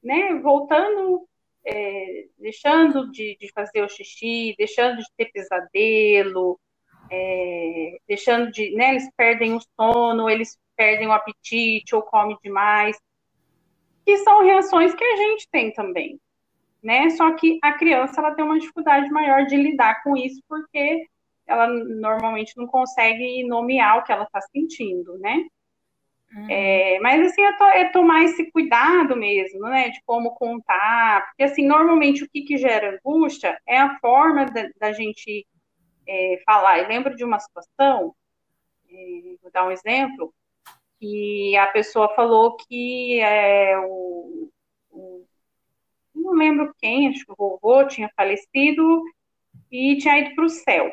né? 0.03 0.35
Voltando, 0.41 1.29
é, 1.65 2.27
deixando 2.39 3.11
de, 3.11 3.37
de, 3.41 3.51
fazer 3.53 3.83
o 3.83 3.89
xixi, 3.89 4.55
deixando 4.57 4.99
de 4.99 5.07
ter 5.17 5.31
pesadelo, 5.33 6.59
é, 7.11 7.99
deixando 8.07 8.51
de, 8.51 8.75
né? 8.75 8.91
Eles 8.91 9.11
perdem 9.17 9.55
o 9.55 9.61
sono, 9.77 10.29
eles 10.31 10.59
perdem 10.77 11.09
o 11.09 11.13
apetite 11.13 11.95
ou 11.95 12.03
comem 12.03 12.37
demais 12.43 12.97
que 14.09 14.17
são 14.19 14.43
reações 14.43 14.95
que 14.95 15.05
a 15.05 15.17
gente 15.17 15.47
tem 15.51 15.71
também, 15.71 16.19
né? 16.83 17.11
Só 17.11 17.35
que 17.35 17.59
a 17.63 17.75
criança 17.75 18.19
ela 18.23 18.35
tem 18.35 18.43
uma 18.43 18.59
dificuldade 18.59 19.11
maior 19.11 19.45
de 19.45 19.55
lidar 19.55 20.03
com 20.03 20.17
isso 20.17 20.41
porque 20.49 21.05
ela 21.47 21.67
normalmente 21.67 22.55
não 22.57 22.67
consegue 22.67 23.47
nomear 23.47 23.99
o 23.99 24.03
que 24.03 24.11
ela 24.11 24.25
está 24.25 24.41
sentindo, 24.41 25.19
né? 25.19 25.45
Uhum. 26.33 26.47
É, 26.51 26.99
mas 27.01 27.27
assim 27.27 27.43
é, 27.43 27.53
to 27.57 27.65
é, 27.65 27.91
tomar 27.91 28.25
esse 28.25 28.51
cuidado 28.51 29.17
mesmo, 29.17 29.61
né? 29.61 29.91
De 29.91 30.01
como 30.05 30.35
contar, 30.35 31.27
porque 31.27 31.43
assim 31.45 31.67
normalmente 31.67 32.25
o 32.25 32.29
que, 32.31 32.43
que 32.43 32.59
gera 32.59 32.97
angústia 32.97 33.59
é 33.67 33.79
a 33.79 33.99
forma 34.01 34.47
da, 34.47 34.69
da 34.79 34.93
gente 34.93 35.47
é, 36.07 36.43
falar. 36.45 36.81
Eu 36.81 36.89
lembro 36.89 37.17
de 37.17 37.25
uma 37.25 37.39
situação, 37.41 38.15
é, 38.91 39.37
vou 39.43 39.51
dar 39.53 39.67
um 39.67 39.71
exemplo 39.73 40.35
E 41.01 41.57
a 41.57 41.69
pessoa 41.69 42.15
falou 42.15 42.57
que 42.57 43.21
é, 43.21 43.79
o, 43.79 44.51
o, 44.91 45.25
não 46.15 46.33
lembro 46.35 46.75
quem, 46.79 47.09
acho 47.09 47.25
que 47.25 47.33
o 47.33 47.37
vovô 47.37 47.87
tinha 47.87 48.11
falecido 48.17 49.03
e 49.71 49.97
tinha 49.99 50.19
ido 50.21 50.35
para 50.35 50.45
o 50.45 50.49
céu. 50.51 50.93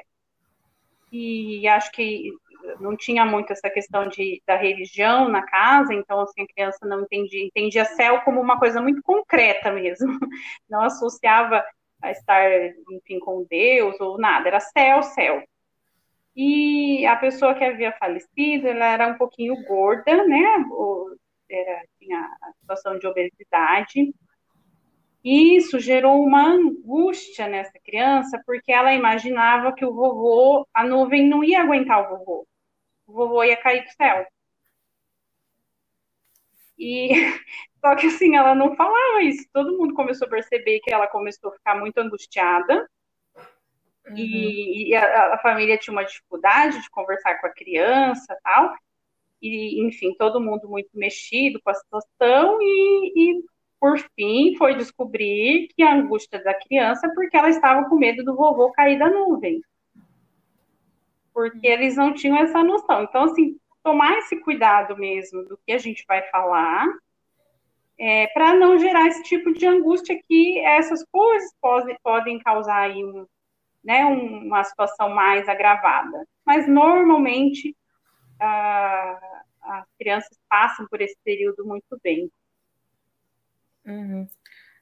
E 1.12 1.68
acho 1.68 1.92
que 1.92 2.32
não 2.80 2.96
tinha 2.96 3.26
muito 3.26 3.52
essa 3.54 3.70
questão 3.70 4.08
de, 4.08 4.42
da 4.46 4.56
religião 4.56 5.30
na 5.30 5.42
casa, 5.44 5.94
então 5.94 6.20
assim, 6.22 6.44
a 6.44 6.48
criança 6.48 6.86
não 6.86 7.02
entendia, 7.02 7.44
entendia 7.46 7.86
céu 7.86 8.22
como 8.22 8.42
uma 8.42 8.60
coisa 8.60 8.82
muito 8.82 9.02
concreta 9.04 9.72
mesmo, 9.72 10.08
não 10.70 10.82
associava 10.82 11.64
a 12.02 12.12
estar, 12.12 12.44
enfim, 12.92 13.20
com 13.20 13.46
Deus 13.50 14.00
ou 14.00 14.18
nada, 14.18 14.48
era 14.48 14.60
céu, 14.60 15.04
céu. 15.04 15.44
E 16.36 17.06
a 17.06 17.16
pessoa 17.16 17.56
que 17.56 17.64
havia 17.64 17.94
falecido, 17.94 18.68
ela 18.68 18.86
era 18.86 19.08
um 19.08 19.18
pouquinho 19.18 19.56
gorda, 19.66 20.26
né, 20.26 20.44
era, 21.50 21.82
tinha 21.98 22.20
a 22.42 22.52
situação 22.60 23.00
de 23.00 23.08
obesidade, 23.08 24.14
e 25.24 25.56
isso 25.58 25.80
gerou 25.80 26.24
uma 26.24 26.44
angústia 26.46 27.48
nessa 27.48 27.80
criança, 27.84 28.40
porque 28.46 28.72
ela 28.72 28.94
imaginava 28.94 29.74
que 29.74 29.86
o 29.86 29.94
vovô, 29.94 30.68
a 30.74 30.84
nuvem 30.84 31.28
não 31.28 31.44
ia 31.44 31.62
aguentar 31.62 32.04
o 32.04 32.18
vovô 32.18 32.48
o 33.08 33.14
vovô 33.14 33.44
ia 33.44 33.58
cair 33.58 33.84
do 33.84 33.92
céu. 33.92 34.26
E 36.78 37.10
só 37.82 37.96
que 37.96 38.08
assim, 38.08 38.36
ela 38.36 38.56
não 38.56 38.76
falava 38.76 39.22
isso. 39.22 39.48
Todo 39.54 39.78
mundo 39.78 39.94
começou 39.94 40.28
a 40.28 40.30
perceber 40.30 40.80
que 40.80 40.94
ela 40.94 41.08
começou 41.08 41.52
a 41.52 41.54
ficar 41.54 41.76
muito 41.76 41.98
angustiada. 41.98 42.90
Uhum. 44.08 44.18
E, 44.18 44.90
e 44.90 44.96
a, 44.96 45.34
a, 45.34 45.38
família 45.40 45.78
tinha 45.78 45.94
uma 45.94 46.06
dificuldade 46.06 46.82
de 46.82 46.90
conversar 46.90 47.40
com 47.40 47.48
a 47.48 47.54
criança 47.54 48.38
tal. 48.44 48.76
E, 49.42 49.86
enfim, 49.86 50.14
todo 50.18 50.42
mundo 50.42 50.68
muito 50.70 50.90
mexido 50.94 51.60
com 51.64 51.70
a 51.70 51.74
situação. 51.74 52.60
E, 52.62 53.14
e 53.16 53.44
por 53.80 54.00
fim, 54.16 54.56
foi 54.58 54.76
descobrir 54.76 55.68
que 55.76 55.84
a 55.84 55.94
angústia 55.94 56.44
da 56.44 56.54
criança 56.54 57.12
porque 57.14 57.38
ela 57.38 57.50
estava 57.50 57.88
com 57.90 57.96
medo 57.98 58.24
do 58.24 58.36
vovô 58.36 58.72
cair 58.72 58.98
da 58.98 59.10
nuvem 59.10 59.62
porque 61.36 61.68
eles 61.68 61.98
não 61.98 62.14
tinham 62.14 62.38
essa 62.38 62.64
noção. 62.64 63.04
Então, 63.04 63.26
assim, 63.26 63.60
tomar 63.84 64.18
esse 64.20 64.40
cuidado 64.40 64.96
mesmo 64.96 65.44
do 65.44 65.60
que 65.66 65.74
a 65.74 65.78
gente 65.78 66.06
vai 66.08 66.22
falar, 66.30 66.88
é, 68.00 68.28
para 68.28 68.54
não 68.56 68.80
gerar 68.80 69.06
esse 69.08 69.22
tipo 69.24 69.52
de 69.52 69.68
angústia 69.68 70.18
que 70.28 70.60
essas 70.60 71.04
coisas 71.12 71.54
podem, 71.62 71.98
podem 72.02 72.40
causar 72.40 72.84
aí 72.84 73.04
um, 73.04 73.28
né, 73.84 74.06
uma 74.06 74.64
situação 74.64 75.10
mais 75.10 75.50
agravada. 75.50 76.26
Mas, 76.46 76.70
normalmente, 76.70 77.76
a, 78.40 79.44
as 79.62 79.86
crianças 80.00 80.40
passam 80.50 80.88
por 80.88 81.02
esse 81.02 81.18
período 81.22 81.66
muito 81.66 82.00
bem. 82.02 82.32
Uhum. 83.86 84.26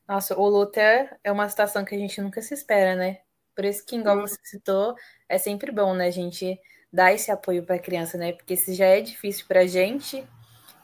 Nossa, 0.08 0.38
o 0.40 0.48
luto 0.48 0.80
é, 0.80 1.18
é 1.24 1.32
uma 1.32 1.50
situação 1.50 1.84
que 1.84 1.96
a 1.96 1.98
gente 1.98 2.22
nunca 2.22 2.44
se 2.44 2.54
espera, 2.54 2.96
né? 2.96 3.23
Por 3.56 3.66
isso 3.66 3.86
que, 3.86 3.96
igual 3.96 4.20
você 4.22 4.38
citou, 4.44 4.96
é 5.30 5.38
sempre 5.38 5.72
bom, 5.72 5.94
né, 5.94 6.08
a 6.08 6.12
gente 6.12 6.60
dar 6.92 7.14
esse 7.14 7.32
apoio 7.32 7.64
para 7.66 7.76
a 7.76 7.80
criança, 7.80 8.18
né? 8.18 8.34
Porque 8.34 8.56
se 8.56 8.74
já 8.74 8.86
é 8.86 9.02
difícil 9.02 9.46
para 9.48 9.62
a 9.62 9.68
gente, 9.68 10.28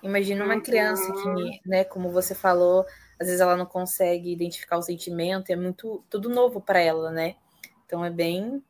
imagina 0.02 0.44
uma 0.44 0.60
criança 0.60 1.12
que, 1.12 1.28
uhum. 1.28 1.60
né, 1.66 1.84
como 1.84 2.10
você 2.10 2.34
falou, 2.34 2.86
às 3.20 3.28
vezes 3.28 3.42
ela 3.42 3.56
não 3.56 3.66
consegue 3.66 4.32
identificar 4.32 4.78
o 4.78 4.82
sentimento, 4.82 5.52
é 5.52 5.56
muito 5.56 6.04
tudo 6.10 6.30
novo 6.30 6.62
para 6.62 6.80
ela, 6.80 7.12
né? 7.12 7.36
Então 7.86 8.04
é 8.04 8.10
bem, 8.10 8.64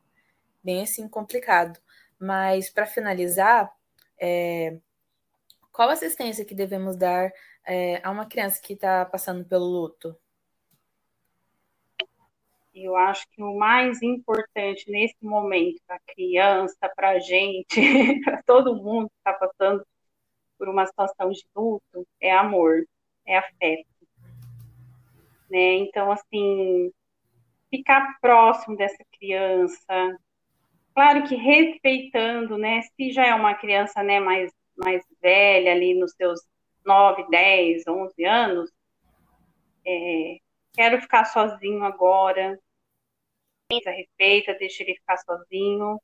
bem 0.64 0.84
assim 0.84 1.08
complicado. 1.08 1.80
Mas 2.20 2.70
para 2.70 2.86
finalizar, 2.86 3.72
é, 4.20 4.78
qual 5.72 5.90
assistência 5.90 6.44
que 6.44 6.54
devemos 6.54 6.98
dar 6.98 7.32
é, 7.66 8.02
a 8.04 8.12
uma 8.12 8.26
criança 8.26 8.60
que 8.62 8.74
está 8.74 9.06
passando 9.06 9.46
pelo 9.46 9.66
luto? 9.66 10.18
Eu 12.74 12.96
acho 12.96 13.26
que 13.32 13.42
o 13.42 13.58
mais 13.58 14.02
importante 14.02 14.90
nesse 14.90 15.18
momento 15.22 15.82
para 15.88 15.96
a 15.96 16.14
criança, 16.14 16.92
para 16.96 17.12
a 17.12 17.20
gente, 17.20 17.76
para 18.24 18.44
todo 18.44 18.76
mundo 18.76 19.10
que 19.10 19.16
está 19.18 19.34
passando 19.34 19.84
por 20.58 20.70
uma 20.70 20.86
situação 20.86 21.30
de 21.32 21.44
luto, 21.56 22.08
é 22.22 22.32
amor, 22.32 22.86
é 23.26 23.38
afeto. 23.38 23.88
Né? 25.50 25.78
Então, 25.78 26.12
assim, 26.12 26.92
ficar 27.70 28.18
próximo 28.22 28.76
dessa 28.76 29.04
criança, 29.18 30.20
claro 30.94 31.24
que 31.28 31.36
respeitando, 31.36 32.58
né? 32.58 32.82
Se 32.82 33.12
já 33.12 33.26
é 33.26 33.34
uma 33.34 33.56
criança 33.56 34.04
né, 34.04 34.20
mais, 34.20 34.52
mais 34.78 35.04
velha, 35.22 35.72
ali 35.72 35.94
nos 35.94 36.12
seus 36.14 36.42
9, 36.86 37.28
10, 37.30 37.88
11 37.88 38.26
anos, 38.26 38.72
é, 39.86 40.38
quero 40.74 41.02
ficar 41.02 41.26
sozinho 41.26 41.84
agora, 41.84 42.60
respeita, 43.72 44.56
deixa 44.56 44.84
ele 44.84 44.96
ficar 44.96 45.18
sozinho, 45.18 46.02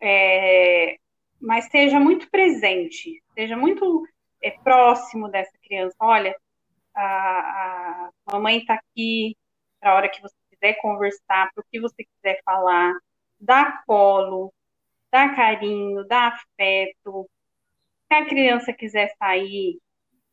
é, 0.00 0.98
mas 1.40 1.66
seja 1.66 1.98
muito 1.98 2.30
presente, 2.30 3.22
seja 3.34 3.56
muito 3.56 4.06
é, 4.42 4.50
próximo 4.50 5.28
dessa 5.28 5.56
criança. 5.62 5.96
Olha, 6.00 6.36
a, 6.94 8.10
a 8.26 8.32
mamãe 8.32 8.58
está 8.58 8.74
aqui 8.74 9.36
para 9.80 9.92
a 9.92 9.94
hora 9.94 10.08
que 10.08 10.20
você 10.20 10.34
quiser 10.50 10.74
conversar, 10.80 11.50
para 11.54 11.62
o 11.62 11.66
que 11.70 11.80
você 11.80 12.04
quiser 12.04 12.40
falar, 12.44 12.94
dá 13.40 13.82
colo, 13.86 14.52
dá 15.10 15.34
carinho, 15.34 16.06
dá 16.06 16.28
afeto. 16.28 17.28
Se 18.08 18.14
a 18.14 18.26
criança 18.26 18.72
quiser 18.72 19.14
sair, 19.18 19.78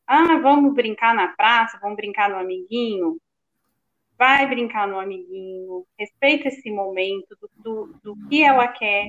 ah, 0.06 0.38
vamos 0.38 0.74
brincar 0.74 1.14
na 1.14 1.28
praça, 1.28 1.78
vamos 1.80 1.96
brincar 1.96 2.28
no 2.28 2.36
amiguinho, 2.36 3.18
vai 4.18 4.46
brincar 4.46 4.88
no 4.88 4.98
amiguinho, 4.98 5.86
respeita 5.98 6.48
esse 6.48 6.70
momento 6.70 7.36
do, 7.40 7.50
do, 7.56 7.94
do 8.02 8.28
que 8.28 8.42
ela 8.42 8.66
quer, 8.68 9.08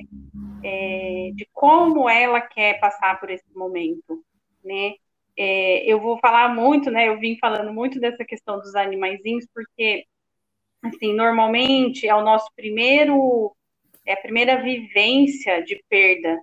é, 0.62 1.30
de 1.34 1.48
como 1.52 2.08
ela 2.08 2.40
quer 2.40 2.78
passar 2.78 3.18
por 3.18 3.30
esse 3.30 3.46
momento, 3.54 4.22
né? 4.64 4.94
É, 5.36 5.84
eu 5.90 6.00
vou 6.00 6.18
falar 6.18 6.54
muito, 6.54 6.90
né? 6.90 7.08
Eu 7.08 7.18
vim 7.18 7.38
falando 7.38 7.72
muito 7.72 8.00
dessa 8.00 8.24
questão 8.24 8.58
dos 8.58 8.74
animaizinhos, 8.74 9.46
porque, 9.54 10.04
assim, 10.82 11.14
normalmente 11.14 12.06
é 12.06 12.14
o 12.14 12.24
nosso 12.24 12.50
primeiro, 12.56 13.54
é 14.04 14.14
a 14.14 14.20
primeira 14.20 14.60
vivência 14.60 15.62
de 15.62 15.82
perda 15.88 16.38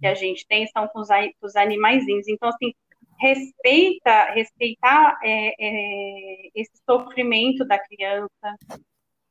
que 0.00 0.06
a 0.06 0.14
gente 0.14 0.44
tem 0.46 0.66
são 0.66 0.88
com 0.88 1.00
os, 1.00 1.08
com 1.08 1.46
os 1.46 1.54
animaizinhos. 1.54 2.26
Então, 2.26 2.48
assim, 2.48 2.74
respeita, 3.22 4.32
respeitar 4.32 5.18
é, 5.22 5.54
é, 5.58 6.50
esse 6.54 6.72
sofrimento 6.84 7.64
da 7.64 7.78
criança, 7.78 8.56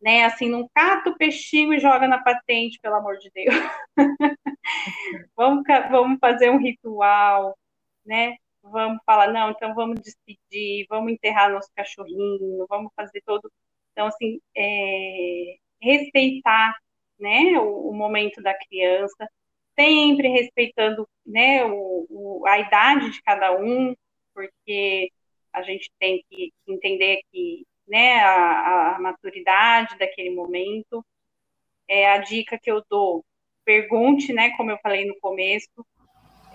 né? 0.01 0.23
Assim, 0.25 0.49
não 0.49 0.69
cata 0.73 1.09
o 1.09 1.17
peixinho 1.17 1.73
e 1.73 1.79
joga 1.79 2.07
na 2.07 2.23
patente, 2.23 2.79
pelo 2.81 2.95
amor 2.95 3.17
de 3.17 3.29
Deus. 3.31 3.53
vamos, 5.35 5.63
vamos 5.91 6.19
fazer 6.19 6.49
um 6.49 6.57
ritual, 6.57 7.57
né? 8.05 8.35
Vamos 8.63 8.99
falar, 9.05 9.31
não, 9.33 9.51
então 9.51 9.73
vamos 9.75 9.99
despedir, 10.01 10.85
vamos 10.89 11.11
enterrar 11.11 11.51
nosso 11.51 11.69
cachorrinho, 11.75 12.65
vamos 12.69 12.91
fazer 12.95 13.21
todo. 13.25 13.51
Então, 13.91 14.07
assim, 14.07 14.39
é, 14.55 15.57
respeitar, 15.81 16.75
né, 17.19 17.59
o, 17.59 17.89
o 17.89 17.93
momento 17.93 18.41
da 18.41 18.53
criança, 18.57 19.27
sempre 19.77 20.27
respeitando 20.29 21.07
né, 21.25 21.63
o, 21.65 22.05
o, 22.09 22.47
a 22.47 22.59
idade 22.59 23.11
de 23.11 23.21
cada 23.21 23.57
um, 23.57 23.95
porque 24.33 25.11
a 25.53 25.61
gente 25.61 25.89
tem 25.99 26.23
que 26.29 26.51
entender 26.67 27.21
que 27.31 27.65
né, 27.87 28.19
a, 28.19 28.95
a 28.95 28.99
maturidade 28.99 29.97
daquele 29.97 30.33
momento. 30.33 31.05
É 31.87 32.09
a 32.09 32.19
dica 32.19 32.57
que 32.57 32.71
eu 32.71 32.81
dou. 32.89 33.25
Pergunte, 33.65 34.31
né, 34.31 34.51
como 34.55 34.71
eu 34.71 34.77
falei 34.81 35.05
no 35.05 35.19
começo, 35.19 35.85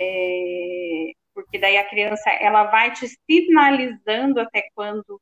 é, 0.01 1.13
porque 1.35 1.59
daí 1.59 1.77
a 1.77 1.89
criança 1.89 2.31
ela 2.31 2.65
vai 2.65 2.93
te 2.93 3.07
sinalizando 3.07 4.41
até 4.41 4.69
quando 4.75 5.21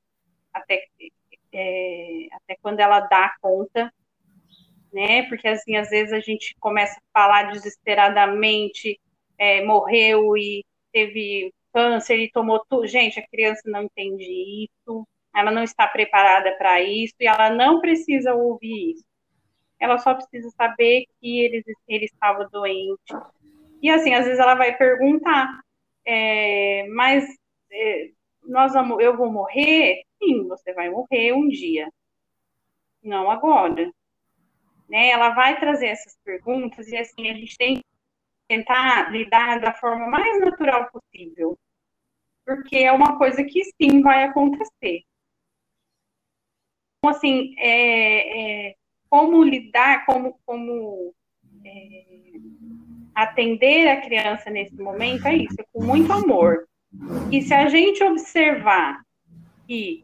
até, 0.53 0.87
é, 1.53 2.29
até 2.33 2.57
quando 2.63 2.79
ela 2.79 3.01
dá 3.01 3.35
conta 3.41 3.93
né? 4.95 5.25
Porque 5.29 5.49
assim, 5.49 5.77
às 5.77 5.91
vezes 5.91 6.13
a 6.13 6.21
gente 6.21 6.55
começa 6.61 6.97
a 6.99 7.21
falar 7.21 7.51
desesperadamente, 7.51 8.99
é, 9.37 9.65
morreu 9.65 10.37
e 10.37 10.65
teve 10.93 11.53
câncer 11.73 12.17
e 12.19 12.31
tomou 12.31 12.65
tudo. 12.69 12.87
Gente, 12.87 13.19
a 13.19 13.27
criança 13.27 13.63
não 13.67 13.83
entende 13.83 14.25
isso, 14.65 15.07
ela 15.35 15.51
não 15.51 15.65
está 15.65 15.89
preparada 15.89 16.57
para 16.57 16.81
isso 16.81 17.15
e 17.21 17.27
ela 17.27 17.51
não 17.51 17.81
precisa 17.81 18.35
ouvir 18.35 18.93
isso. 18.93 19.05
Ela 19.81 19.99
só 19.99 20.15
precisa 20.15 20.49
saber 20.51 21.05
que 21.21 21.41
ele, 21.41 21.65
ele 21.89 22.05
estava 22.05 22.49
doente. 22.49 23.13
E 23.83 23.91
assim, 23.91 24.15
às 24.15 24.25
vezes 24.25 24.41
ela 24.41 24.55
vai 24.55 24.77
perguntar, 24.77 25.61
é, 26.07 26.87
mas 26.89 27.27
é, 27.73 28.11
nós 28.45 28.73
vamos, 28.73 29.03
eu 29.03 29.17
vou 29.17 29.31
morrer? 29.33 30.03
Sim, 30.23 30.47
você 30.49 30.73
vai 30.73 30.89
morrer 30.89 31.33
um 31.33 31.49
dia. 31.49 31.89
Não 33.03 33.31
agora 33.31 33.93
né? 34.89 35.09
Ela 35.09 35.31
vai 35.31 35.59
trazer 35.59 35.87
essas 35.87 36.17
perguntas 36.25 36.89
e 36.89 36.97
assim 36.97 37.31
a 37.31 37.35
gente 37.35 37.57
tem 37.57 37.83
tentar 38.47 39.11
lidar 39.11 39.59
da 39.61 39.73
forma 39.73 40.07
mais 40.07 40.41
natural 40.41 40.91
possível. 40.91 41.59
Porque 42.45 42.77
é 42.77 42.93
uma 42.93 43.17
coisa 43.17 43.43
que 43.43 43.63
sim 43.65 44.03
vai 44.03 44.25
acontecer. 44.25 45.03
Então, 46.99 47.11
assim, 47.11 47.55
é, 47.59 48.69
é, 48.69 48.75
como 49.09 49.43
lidar, 49.43 50.05
como, 50.05 50.39
como 50.45 51.15
é, 51.65 52.05
atender 53.15 53.89
a 53.89 54.01
criança 54.01 54.51
nesse 54.51 54.77
momento 54.77 55.27
é 55.27 55.37
isso, 55.37 55.57
é 55.59 55.65
com 55.73 55.83
muito 55.83 56.13
amor. 56.13 56.67
E 57.31 57.43
se 57.43 57.55
a 57.55 57.69
gente 57.69 58.03
observar 58.05 59.03
que 59.67 60.03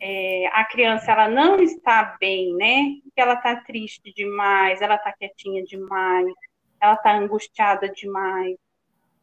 é, 0.00 0.46
a 0.52 0.64
criança 0.64 1.12
ela 1.12 1.28
não 1.28 1.60
está 1.60 2.16
bem, 2.18 2.54
né? 2.54 3.01
Que 3.14 3.20
ela 3.20 3.34
está 3.34 3.56
triste 3.56 4.12
demais, 4.14 4.80
ela 4.80 4.96
está 4.96 5.12
quietinha 5.12 5.62
demais, 5.64 6.32
ela 6.80 6.94
está 6.94 7.14
angustiada 7.14 7.88
demais. 7.88 8.56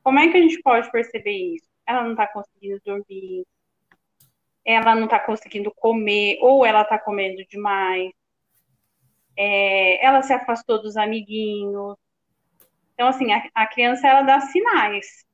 Como 0.04 0.20
é 0.20 0.30
que 0.32 0.38
a 0.38 0.42
gente 0.42 0.62
pode 0.62 0.92
perceber 0.92 1.56
isso? 1.56 1.68
Ela 1.86 2.04
não 2.04 2.12
está 2.12 2.28
conseguindo 2.28 2.80
dormir, 2.86 3.46
ela 4.66 4.96
não 4.96 5.06
está 5.06 5.20
conseguindo 5.20 5.72
comer, 5.72 6.38
ou 6.42 6.66
ela 6.66 6.82
está 6.84 7.00
comendo 7.00 7.44
demais, 7.48 8.12
é, 9.38 10.06
ela 10.06 10.22
se 10.22 10.34
afastou 10.34 10.82
dos 10.82 10.98
amiguinhos. 10.98 11.96
Então, 12.94 13.08
assim, 13.08 13.32
a, 13.32 13.42
a 13.56 13.66
criança 13.68 14.06
ela 14.06 14.22
dá 14.22 14.42
sinais. 14.42 15.26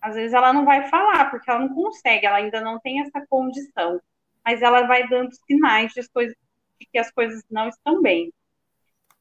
Às 0.00 0.14
vezes 0.14 0.32
ela 0.32 0.52
não 0.52 0.64
vai 0.64 0.88
falar, 0.88 1.30
porque 1.30 1.50
ela 1.50 1.60
não 1.60 1.74
consegue, 1.74 2.24
ela 2.24 2.36
ainda 2.36 2.60
não 2.60 2.78
tem 2.80 3.00
essa 3.00 3.24
condição. 3.28 4.00
Mas 4.44 4.62
ela 4.62 4.82
vai 4.86 5.08
dando 5.08 5.30
sinais 5.46 5.92
de, 5.92 6.08
coisas, 6.08 6.36
de 6.82 6.88
que 6.90 6.98
as 6.98 7.10
coisas 7.10 7.42
não 7.50 7.68
estão 7.68 8.02
bem. 8.02 8.32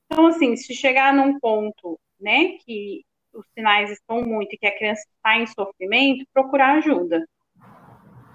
Então, 0.05 0.27
assim, 0.27 0.55
se 0.55 0.73
chegar 0.73 1.13
num 1.13 1.39
ponto, 1.39 1.99
né, 2.19 2.57
que 2.65 3.03
os 3.33 3.45
sinais 3.53 3.89
estão 3.91 4.21
muito 4.21 4.53
e 4.53 4.57
que 4.57 4.67
a 4.67 4.77
criança 4.77 5.03
está 5.15 5.37
em 5.37 5.47
sofrimento, 5.47 6.25
procurar 6.33 6.77
ajuda. 6.77 7.25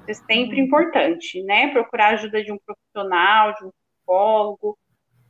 é 0.08 0.14
sempre 0.14 0.60
importante, 0.60 1.42
né? 1.42 1.68
Procurar 1.72 2.14
ajuda 2.14 2.42
de 2.42 2.52
um 2.52 2.58
profissional, 2.64 3.54
de 3.54 3.64
um 3.64 3.70
psicólogo, 3.70 4.78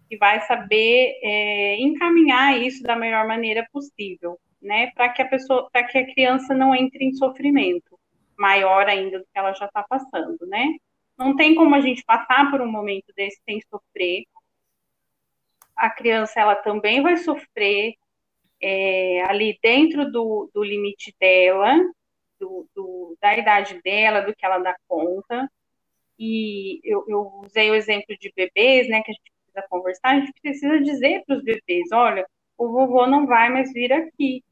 que 0.09 0.17
vai 0.17 0.41
saber 0.47 1.19
é, 1.23 1.81
encaminhar 1.81 2.61
isso 2.61 2.83
da 2.83 2.95
melhor 2.95 3.27
maneira 3.27 3.67
possível, 3.73 4.39
né, 4.63 4.91
para 4.95 5.09
que 5.09 5.23
a 5.23 5.29
pessoa, 5.29 5.69
para 5.73 5.85
que 5.85 5.99
a 5.99 6.07
criança 6.13 6.55
não 6.55 6.75
entre 6.75 7.05
em 7.05 7.13
sofrimento 7.15 7.99
maior 8.39 8.87
ainda 8.87 9.19
do 9.19 9.25
que 9.25 9.39
ela 9.39 9.53
já 9.55 9.67
está 9.67 9.83
passando, 9.83 10.47
né? 10.47 10.77
Não 11.19 11.35
tem 11.35 11.55
como 11.55 11.75
a 11.75 11.81
gente 11.81 12.05
passar 12.05 12.51
por 12.51 12.61
um 12.61 12.71
momento 12.71 13.13
desse 13.17 13.41
sem 13.45 13.61
sofrer. 13.71 14.25
A 15.75 15.91
criança 15.91 16.41
ela 16.41 16.55
também 16.57 17.03
vai 17.03 17.17
sofrer 17.17 17.95
é, 18.61 19.23
ali 19.29 19.59
dentro 19.63 20.11
do, 20.11 20.51
do 20.53 20.63
limite 20.63 21.15
dela, 21.21 21.75
do, 22.39 22.69
do, 22.75 23.17
da 23.21 23.37
idade 23.37 23.81
dela, 23.83 24.21
do 24.21 24.35
que 24.35 24.45
ela 24.45 24.59
dá 24.59 24.75
conta. 24.89 25.51
E 26.19 26.81
eu, 26.85 27.05
eu 27.09 27.41
usei 27.45 27.71
o 27.71 27.75
exemplo 27.75 28.17
de 28.19 28.33
bebês, 28.35 28.89
né, 28.89 29.03
que 29.03 29.11
a 29.11 29.15
gente 29.15 29.33
precisa 29.33 29.69
conversar, 29.69 30.11
a 30.11 30.21
gente 30.21 30.33
precisa 30.41 30.81
dizer 30.81 31.23
para 31.27 31.37
os 31.37 31.45
bebês, 31.45 31.91
olha, 31.93 32.27
o 32.57 32.69
vovô 32.69 33.07
não 33.07 33.27
vai 33.27 33.51
mais 33.51 33.73
vir 33.73 33.93
aqui. 33.93 34.43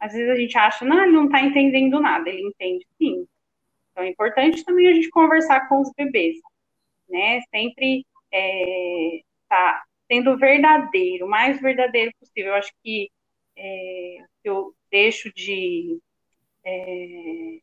Às 0.00 0.12
vezes 0.12 0.30
a 0.30 0.36
gente 0.36 0.56
acha, 0.58 0.84
não, 0.84 1.02
ele 1.02 1.12
não 1.12 1.26
está 1.26 1.40
entendendo 1.40 2.00
nada, 2.00 2.28
ele 2.28 2.48
entende 2.48 2.86
sim. 2.98 3.26
Então 3.98 4.06
é 4.06 4.10
importante 4.10 4.64
também 4.64 4.86
a 4.86 4.94
gente 4.94 5.10
conversar 5.10 5.68
com 5.68 5.80
os 5.80 5.90
bebês, 5.96 6.36
né? 7.08 7.40
Sempre 7.50 8.06
é, 8.32 9.22
tá 9.48 9.82
sendo 10.06 10.38
verdadeiro, 10.38 11.26
o 11.26 11.28
mais 11.28 11.60
verdadeiro 11.60 12.12
possível. 12.20 12.52
Eu 12.52 12.54
acho 12.54 12.72
que 12.84 13.10
é, 13.56 14.18
eu 14.44 14.72
deixo 14.88 15.32
de, 15.34 15.98
é, 16.64 17.58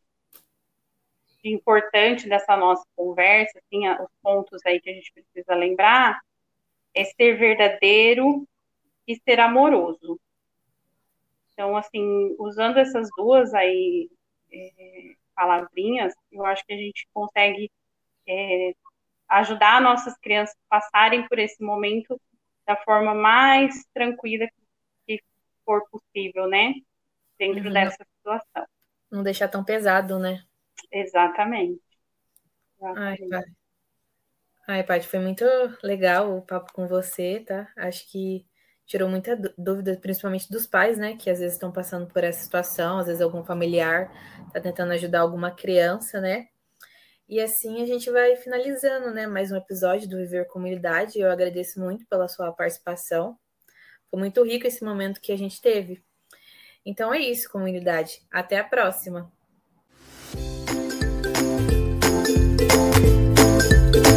de 1.42 1.54
importante 1.54 2.28
dessa 2.28 2.58
nossa 2.58 2.86
conversa, 2.98 3.58
assim, 3.60 3.88
os 3.88 4.12
pontos 4.22 4.62
aí 4.66 4.82
que 4.82 4.90
a 4.90 4.94
gente 4.94 5.14
precisa 5.14 5.56
lembrar, 5.56 6.20
é 6.94 7.06
ser 7.06 7.38
verdadeiro 7.38 8.46
e 9.08 9.16
ser 9.24 9.40
amoroso. 9.40 10.20
Então, 11.54 11.78
assim, 11.78 12.36
usando 12.38 12.78
essas 12.78 13.08
duas 13.16 13.54
aí 13.54 14.10
é, 14.52 15.16
palavrinhas, 15.36 16.14
eu 16.32 16.46
acho 16.46 16.66
que 16.66 16.74
a 16.74 16.78
gente 16.78 17.08
consegue 17.14 17.72
é, 18.28 18.74
ajudar 19.30 19.82
nossas 19.82 20.18
crianças 20.18 20.56
a 20.70 20.80
passarem 20.80 21.28
por 21.28 21.38
esse 21.40 21.64
momento 21.64 22.20
da 22.66 22.76
forma 22.78 23.14
mais 23.14 23.86
tranquila 23.94 24.48
que 25.06 25.22
for 25.64 25.88
possível, 25.90 26.48
né? 26.48 26.74
Dentro 27.38 27.68
uhum. 27.68 27.74
dessa 27.74 28.06
situação. 28.18 28.66
Não 29.12 29.24
deixar 29.24 29.48
tão 29.48 29.64
pesado, 29.64 30.18
né? 30.18 30.44
Exatamente. 30.92 31.82
Exatamente. 32.80 33.24
Ai, 33.24 33.30
pai. 33.30 33.56
Ai, 34.68 34.84
Paty, 34.84 35.08
foi 35.08 35.20
muito 35.20 35.46
legal 35.84 36.36
o 36.36 36.42
papo 36.42 36.74
com 36.74 36.88
você, 36.88 37.40
tá? 37.42 37.72
Acho 37.78 38.10
que 38.12 38.46
tirou 38.86 39.10
muita 39.10 39.36
dúvida, 39.58 39.98
principalmente 40.02 40.50
dos 40.50 40.68
pais, 40.68 40.98
né? 40.98 41.16
Que 41.16 41.30
às 41.30 41.40
vezes 41.40 41.54
estão 41.54 41.72
passando 41.72 42.08
por 42.08 42.24
essa 42.24 42.44
situação, 42.44 43.00
às 43.00 43.08
vezes 43.08 43.22
algum 43.22 43.44
familiar 43.44 44.12
está 44.48 44.60
tentando 44.60 44.94
ajudar 44.94 45.22
alguma 45.22 45.52
criança, 45.52 46.22
né? 46.22 46.48
E 47.28 47.42
assim 47.42 47.82
a 47.82 47.86
gente 47.86 48.10
vai 48.12 48.36
finalizando, 48.36 49.12
né? 49.12 49.26
Mais 49.26 49.52
um 49.52 49.58
episódio 49.58 50.08
do 50.08 50.18
Viver 50.18 50.48
Comunidade. 50.48 51.20
Eu 51.20 51.32
agradeço 51.32 51.80
muito 51.80 52.06
pela 52.06 52.28
sua 52.28 52.52
participação. 52.52 53.38
Foi 54.12 54.20
muito 54.20 54.44
rico 54.44 54.68
esse 54.68 54.84
momento 54.84 55.20
que 55.20 55.32
a 55.32 55.38
gente 55.38 55.60
teve. 55.60 56.04
Então 56.86 57.12
é 57.12 57.20
isso, 57.20 57.50
comunidade. 57.50 58.22
Até 58.32 58.60
a 58.60 58.64
próxima. 58.64 59.32